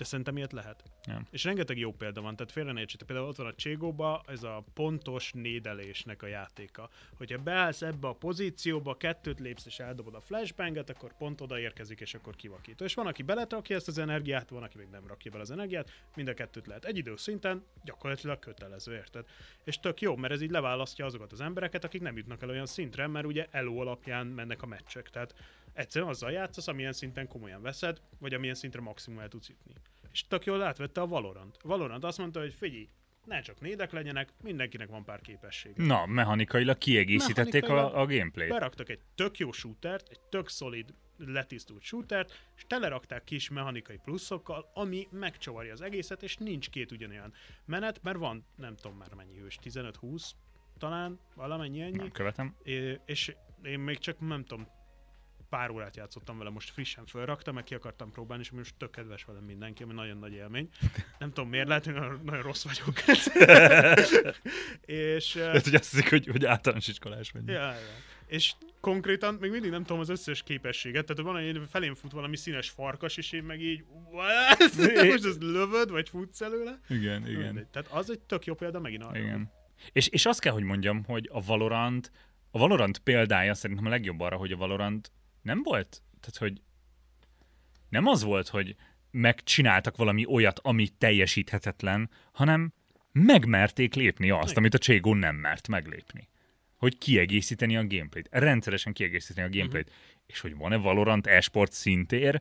[0.00, 0.82] De szerintem ilyet lehet.
[1.06, 1.22] Ja.
[1.30, 3.06] És rengeteg jó példa van, tehát félre ne értsétek.
[3.06, 6.88] Például ott van a Cségóba, ez a pontos nédelésnek a játéka.
[7.16, 12.00] Hogyha beállsz ebbe a pozícióba, kettőt lépsz és eldobod a flashbanget, akkor pont oda érkezik,
[12.00, 12.84] és akkor kivakító.
[12.84, 15.90] És van, aki beletrakja ezt az energiát, van, aki még nem rakja bele az energiát,
[16.14, 16.84] mind a kettőt lehet.
[16.84, 19.24] Egy idő szinten gyakorlatilag kötelező, érted?
[19.64, 22.66] És tök jó, mert ez így leválasztja azokat az embereket, akik nem jutnak el olyan
[22.66, 25.10] szintre, mert ugye eló alapján mennek a meccsek.
[25.10, 25.34] Tehát
[25.72, 29.72] egyszerűen azzal játszasz, amilyen szinten komolyan veszed, vagy amilyen szintre maximum el tudsz jutni.
[30.12, 31.56] És tök jól átvette a Valorant.
[31.62, 32.88] Valorant azt mondta, hogy figyelj,
[33.24, 35.72] ne csak nédek legyenek, mindenkinek van pár képesség.
[35.76, 38.50] Na, mechanikailag kiegészítették Mechanikailag a, a gameplayt.
[38.50, 44.70] Beraktak egy tök jó shootert, egy tök szolid, letisztult shootert, és telerakták kis mechanikai pluszokkal,
[44.74, 47.32] ami megcsavarja az egészet, és nincs két ugyanolyan
[47.64, 50.30] menet, mert van, nem tudom már mennyi hős, 15-20
[50.78, 51.96] talán, valamennyi ennyi.
[51.96, 52.56] Nem követem.
[52.62, 54.68] É, és én még csak nem tudom,
[55.50, 59.24] pár órát játszottam vele, most frissen felraktam, meg ki akartam próbálni, és most tök kedves
[59.24, 60.68] velem mindenki, ami nagyon nagy élmény.
[61.18, 62.98] Nem tudom miért, lehet, hogy nagyon, nagyon rossz vagyok.
[65.16, 67.46] és, eh, Lehet, hogy azt hiszik, hogy, hogy általános iskolás vagy.
[67.46, 67.76] ja, ja.
[68.26, 72.36] és konkrétan még mindig nem tudom az összes képességet, tehát van egy felém fut valami
[72.36, 73.84] színes farkas, és én meg így,
[75.10, 76.80] most ezt lövöd, vagy futsz előle?
[76.88, 77.42] Igen, igen.
[77.42, 77.66] Mindegy.
[77.66, 79.18] Tehát az egy tök jó példa megint arra.
[79.18, 79.52] Igen.
[79.92, 82.12] És, és azt kell, hogy mondjam, hogy a Valorant,
[82.50, 86.60] a Valorant példája szerintem a legjobb arra, hogy a Valorant nem volt, tehát hogy
[87.88, 88.76] nem az volt, hogy
[89.10, 92.72] megcsináltak valami olyat, ami teljesíthetetlen, hanem
[93.12, 96.28] megmerték lépni azt, amit a Cségó nem mert meglépni.
[96.76, 98.28] Hogy kiegészíteni a gameplayt.
[98.30, 99.88] Rendszeresen kiegészíteni a gameplayt.
[99.88, 100.02] Uh-huh.
[100.26, 102.40] És hogy van-e Valorant esport szintér?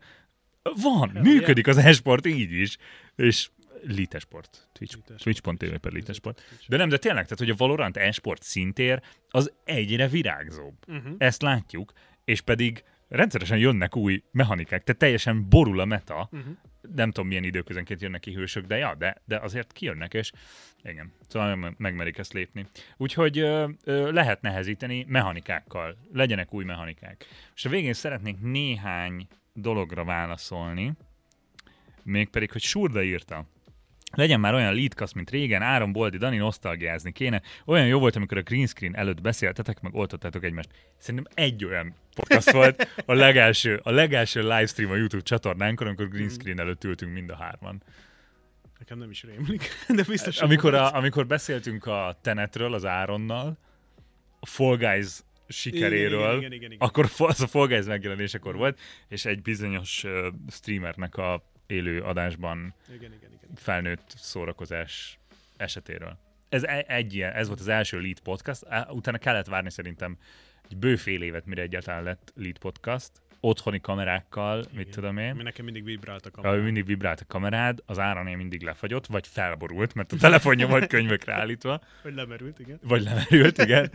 [0.62, 2.78] Van, Hell működik az esport így is.
[3.16, 3.50] És
[3.84, 4.70] Litesport.
[4.74, 5.22] Twitch, Litesport.
[5.24, 6.42] Twitch.tv per Litesport.
[6.68, 10.76] De nem, de tényleg, tehát hogy a Valorant esport szintér az egyre virágzóbb.
[10.88, 11.16] Uh-huh.
[11.18, 11.94] Ezt látjuk,
[12.30, 16.30] és pedig rendszeresen jönnek új mechanikák, tehát teljesen borul a meta.
[16.32, 16.58] Uh-huh.
[16.96, 20.32] Nem tudom, milyen időközönként jönnek ki hősök, de ja, de, de azért kijönnek, és
[20.84, 22.66] igen, szóval meg- megmerik ezt lépni.
[22.98, 27.26] Úgyhogy ö, ö, lehet nehezíteni mechanikákkal, legyenek új mechanikák.
[27.56, 30.94] És a végén szeretnék néhány dologra válaszolni,
[32.04, 33.46] mégpedig, hogy Surda írta.
[34.12, 37.42] Legyen már olyan leadcast, mint régen, Áron Boldi, Dani nosztalgiázni kéne.
[37.66, 40.70] Olyan jó volt, amikor a green screen előtt beszéltetek, meg oltottátok egymást.
[40.98, 46.30] Szerintem egy olyan podcast volt a legelső, a legelső livestream a YouTube csatornánkon, amikor green
[46.30, 47.84] screen előtt ültünk mind a hárman.
[48.80, 53.58] Nekem nem is rémlik, de biztos, Amikor, a, amikor beszéltünk a Tenetről, az Áronnal,
[54.40, 56.88] a Fall Guys sikeréről, Igen, igen, igen, igen.
[56.88, 62.02] akkor fa- az a Fall Guys megjelenésekor volt, és egy bizonyos uh, streamernek a élő
[62.02, 63.50] adásban Igen, igen, igen.
[63.56, 65.20] felnőtt szórakozás
[65.58, 66.18] esetéről.
[66.50, 70.18] Ez e- egy ilyen, ez volt az első lead podcast, utána kellett várni szerintem
[70.70, 74.92] egy bő fél évet, mire egyáltalán lett lead podcast, otthoni kamerákkal, mit Igen.
[74.92, 75.32] tudom én.
[75.32, 76.62] Ami nekem mindig vibrált a Ja, kamera.
[76.64, 81.34] mindig vibrált a kamerád, az áranél mindig lefagyott, vagy felborult, mert a telefonja volt könyvekre
[81.34, 82.80] állítva, Hogy lemerült, igen.
[82.84, 83.92] vagy lemerült, igen.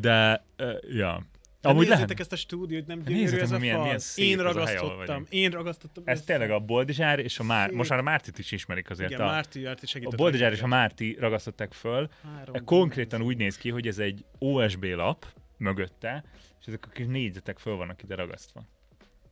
[0.00, 0.44] De,
[0.92, 1.22] ja.
[1.62, 2.20] De Amúgy nézzétek lehet.
[2.20, 3.84] ezt a stúdiót, nem Nézzétek, gyönyörű ez a milyen- fal.
[3.84, 6.02] milyen szép én a ragasztottam, én ragasztottam.
[6.06, 7.70] Ez tényleg a Boldizsár és a Már...
[7.70, 9.10] Most már a Mártit is ismerik azért.
[9.10, 10.16] Igen, a, Márti Márti a segített.
[10.18, 10.66] Boldizsár és a.
[10.66, 12.08] Márti ragasztották föl.
[12.36, 13.34] Három Konkrétan gólyán.
[13.34, 16.24] úgy néz ki, hogy ez egy OSB lap mögötte,
[16.60, 18.62] és ezek a kis négyzetek föl vannak ide ragasztva.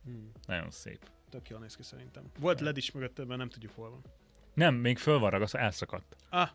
[0.04, 0.98] Hmm, Nagyon szép.
[1.30, 2.22] Tök jól néz ki szerintem.
[2.40, 4.00] Volt led is mögötte, mert nem tudjuk hol van.
[4.54, 6.16] Nem, még föl van ragasztva, elszakadt.
[6.28, 6.48] Ah,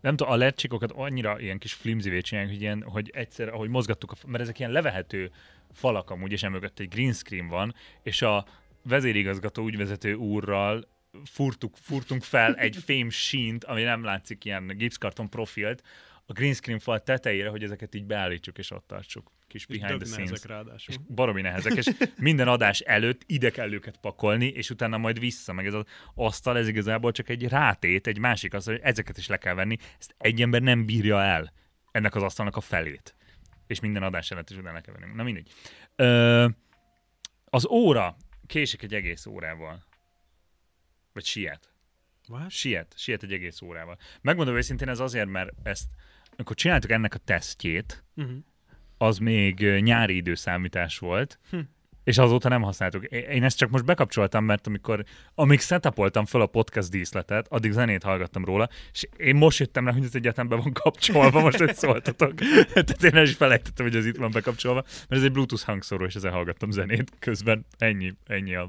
[0.00, 4.10] Nem tudom, a lercsikokat annyira ilyen kis flimzivé csinálják, hogy, ilyen, hogy egyszer, ahogy mozgattuk,
[4.10, 5.30] a, mert ezek ilyen levehető
[5.72, 8.46] falak amúgy, és emögött egy green screen van, és a
[8.82, 10.88] vezérigazgató ügyvezető úrral
[11.24, 15.82] furtuk, furtunk fel egy fém sínt, ami nem látszik ilyen gipszkarton profilt,
[16.26, 19.30] a green screen fal tetejére, hogy ezeket így beállítsuk és ott tartsuk.
[19.48, 20.44] Kis behind the scenes.
[20.44, 20.94] Ráadásul.
[20.94, 25.52] És baromi nehezek, és minden adás előtt ide kell őket pakolni, és utána majd vissza,
[25.52, 25.84] meg ez az
[26.14, 29.76] asztal, ez igazából csak egy rátét, egy másik asztal, hogy ezeket is le kell venni,
[29.98, 31.52] ezt egy ember nem bírja el
[31.90, 33.14] ennek az asztalnak a felét.
[33.66, 35.14] És minden adás előtt is utána le kell venni.
[35.14, 35.52] Na mindegy.
[35.96, 36.48] Ö,
[37.44, 39.86] az óra késik egy egész órával.
[41.12, 41.72] Vagy siet.
[42.28, 42.50] What?
[42.50, 43.98] Siet, siet egy egész órával.
[44.20, 45.86] Megmondom őszintén, ez azért, mert ezt,
[46.36, 48.36] amikor csináltuk ennek a tesztjét, Uh-huh.
[48.98, 51.58] Az még nyári időszámítás volt, Hm.
[52.04, 53.04] és azóta nem használtuk.
[53.04, 58.02] Én ezt csak most bekapcsoltam, mert amikor, amíg setupoltam fel a podcast díszletet, addig zenét
[58.02, 61.74] hallgattam róla, és én most jöttem rá, hogy ez egyáltalán be van kapcsolva, most hogy
[61.74, 62.34] szóltatok.
[62.72, 66.04] Tehát én el is felejtettem, hogy ez itt van bekapcsolva, mert ez egy Bluetooth hangszóró,
[66.04, 67.66] és ezzel hallgattam zenét közben.
[67.78, 68.68] Ennyi, ennyi a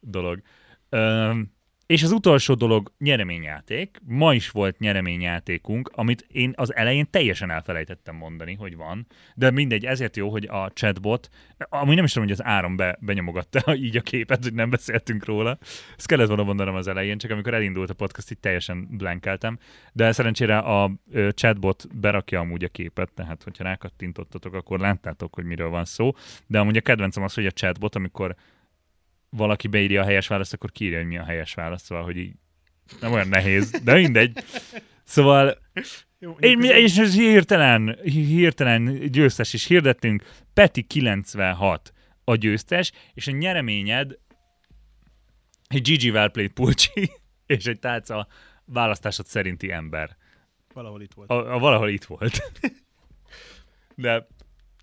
[0.00, 0.40] dolog.
[0.88, 1.54] Öm,
[1.86, 4.00] és az utolsó dolog nyereményjáték.
[4.04, 9.06] Ma is volt nyereményjátékunk, amit én az elején teljesen elfelejtettem mondani, hogy van.
[9.34, 11.28] De mindegy, ezért jó, hogy a chatbot,
[11.58, 15.24] amúgy nem is tudom, hogy az áram be, benyomogatta így a képet, hogy nem beszéltünk
[15.24, 15.58] róla.
[15.96, 19.58] Ezt kellett volna mondanom az elején, csak amikor elindult a podcast, így teljesen blankeltem.
[19.92, 20.90] De szerencsére a
[21.30, 26.12] chatbot berakja amúgy a képet, tehát hogyha rákattintottatok, akkor láttátok, hogy miről van szó.
[26.46, 28.36] De amúgy a kedvencem az, hogy a chatbot, amikor
[29.36, 32.32] valaki beírja a helyes választ, akkor kiírja, hogy mi a helyes válasz, szóval, hogy így
[33.00, 34.44] nem olyan nehéz, de mindegy.
[35.04, 35.58] Szóval
[36.18, 40.24] Jó, és ez hirtelen, hirtelen győztes is hirdettünk.
[40.54, 41.92] Peti 96
[42.24, 44.18] a győztes, és a nyereményed
[45.68, 47.10] egy Gigi Well Played Pulcsi
[47.46, 48.26] és egy tálca
[48.64, 50.16] választásod szerinti ember.
[50.74, 51.30] Valahol itt volt.
[51.30, 52.52] A, a valahol itt volt.
[53.94, 54.26] De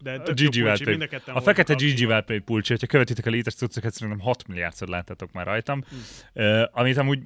[0.03, 2.11] De a Gigi Well pulcsi, Played- mind a fekete Gigi aktívan.
[2.11, 5.83] Well Played Pulcsi, hogyha követitek a létes cuccokat, szerintem 6 milliárdszor láttátok már rajtam.
[5.89, 6.41] Hm.
[6.41, 7.19] Uh, amit amúgy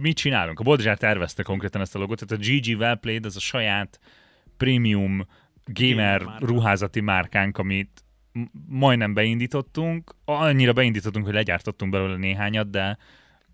[0.00, 0.60] mit csinálunk?
[0.60, 4.00] A Boldizsár tervezte konkrétan ezt a logot, tehát a GG Well Played az a saját
[4.56, 5.26] premium
[5.64, 8.04] gamer ruházati márkánk, amit
[8.68, 10.14] majdnem beindítottunk.
[10.24, 12.98] Annyira beindítottunk, hogy legyártottunk belőle néhányat, de,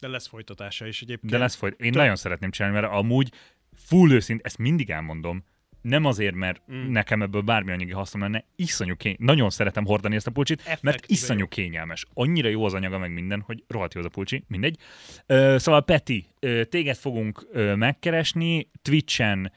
[0.00, 1.32] De lesz folytatása is egyébként.
[1.32, 1.72] de lesz folyt.
[1.80, 3.32] Én Tök- nagyon szeretném csinálni, mert amúgy
[3.76, 5.44] full őszint, ezt mindig elmondom,
[5.88, 6.90] nem azért, mert Mm.
[6.90, 9.16] nekem ebből bármi anyagi hasznom lenne, iszonyú kény...
[9.18, 11.46] Nagyon szeretem hordani ezt a pulcsit, mert Effektíve iszonyú jó.
[11.46, 12.04] kényelmes.
[12.14, 14.78] Annyira jó az anyaga, meg minden, hogy rohadt jó az a pulcsi, mindegy.
[15.26, 19.52] Ö, szóval Peti, ö, téged fogunk ö, megkeresni, Twitchen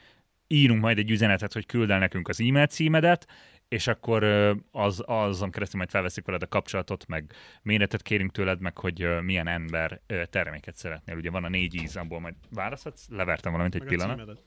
[0.48, 3.28] írunk majd egy üzenetet, hogy küld el nekünk az e-mail címedet,
[3.68, 4.24] és akkor
[4.72, 9.48] az, azon keresztül majd felveszik veled a kapcsolatot, meg méretet kérünk tőled, meg hogy milyen
[9.48, 11.16] ember terméket szeretnél.
[11.16, 14.44] Ugye van a négy íz, abból majd választhatsz, levertem valamit egy Meg pillanat.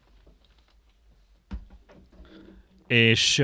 [2.87, 3.41] És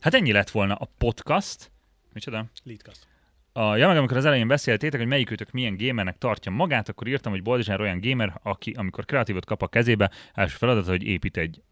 [0.00, 1.72] hát ennyi lett volna a podcast.
[2.12, 2.46] Micsoda?
[2.62, 3.08] Leadcast.
[3.52, 7.32] A, ja, meg amikor az elején beszéltétek, hogy melyikőtök milyen gamernek tartja magát, akkor írtam,
[7.32, 11.62] hogy Boldizsár olyan gamer, aki amikor kreatívot kap a kezébe, első feladata, hogy épít egy...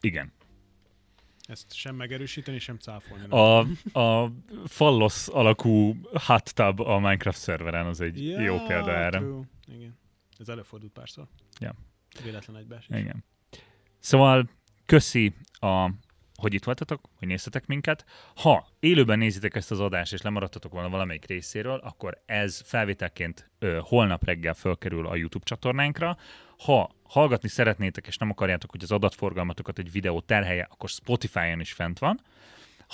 [0.00, 0.32] Igen.
[1.46, 3.28] Ezt sem megerősíteni, sem cáfolni.
[3.28, 3.58] A,
[4.00, 4.32] a
[4.66, 5.96] fallosz alakú
[6.26, 9.18] hot tub a Minecraft szerveren az egy Ja, jó példa erre.
[9.18, 9.42] true.
[9.66, 9.98] Igen.
[10.38, 11.26] Ez előfordult párszor.
[11.60, 11.74] Ja.
[12.22, 12.96] Véletlen egybeesés.
[12.98, 13.24] Igen.
[13.98, 14.50] Szóval
[14.86, 15.90] köszi, a,
[16.36, 18.04] hogy itt voltatok, hogy néztetek minket.
[18.34, 23.78] Ha élőben nézitek ezt az adást, és lemaradtatok volna valamelyik részéről, akkor ez felvételként ö,
[23.82, 26.16] holnap reggel fölkerül a YouTube csatornánkra.
[26.58, 31.72] Ha hallgatni szeretnétek, és nem akarjátok, hogy az adatforgalmatokat egy videó terhelje, akkor Spotify-on is
[31.72, 32.20] fent van.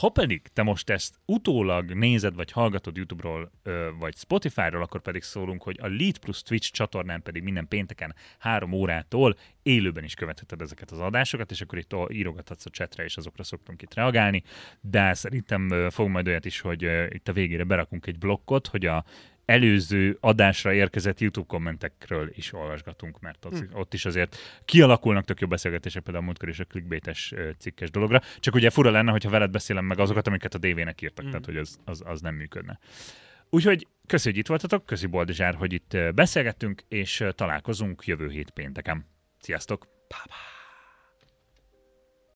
[0.00, 3.50] Ha pedig te most ezt utólag nézed, vagy hallgatod YouTube-ról,
[3.98, 8.72] vagy Spotify-ról, akkor pedig szólunk, hogy a Lead plus Twitch csatornán pedig minden pénteken három
[8.72, 13.42] órától élőben is követheted ezeket az adásokat, és akkor itt írogathatsz a chatre, és azokra
[13.42, 14.42] szoktunk itt reagálni,
[14.80, 19.04] de szerintem fog majd olyat is, hogy itt a végére berakunk egy blokkot, hogy a
[19.50, 23.64] előző adásra érkezett YouTube kommentekről is olvasgatunk, mert ott, Hm.
[23.78, 28.20] ott is azért kialakulnak tök jó beszélgetések, például a múltkor is a clickbaites cikkes dologra.
[28.38, 31.28] Csak ugye fura lenne, hogyha veled beszélem meg azokat, amiket a DV-nek írtak, Mm.
[31.28, 32.78] tehát hogy az, az, az nem működne.
[33.50, 39.06] Úgyhogy köszi, hogy itt voltatok, köszi Boldizsár, hogy itt beszélgettünk, és találkozunk jövő hét pénteken.
[39.40, 39.86] Sziasztok!
[40.08, 40.59] Bye-bye.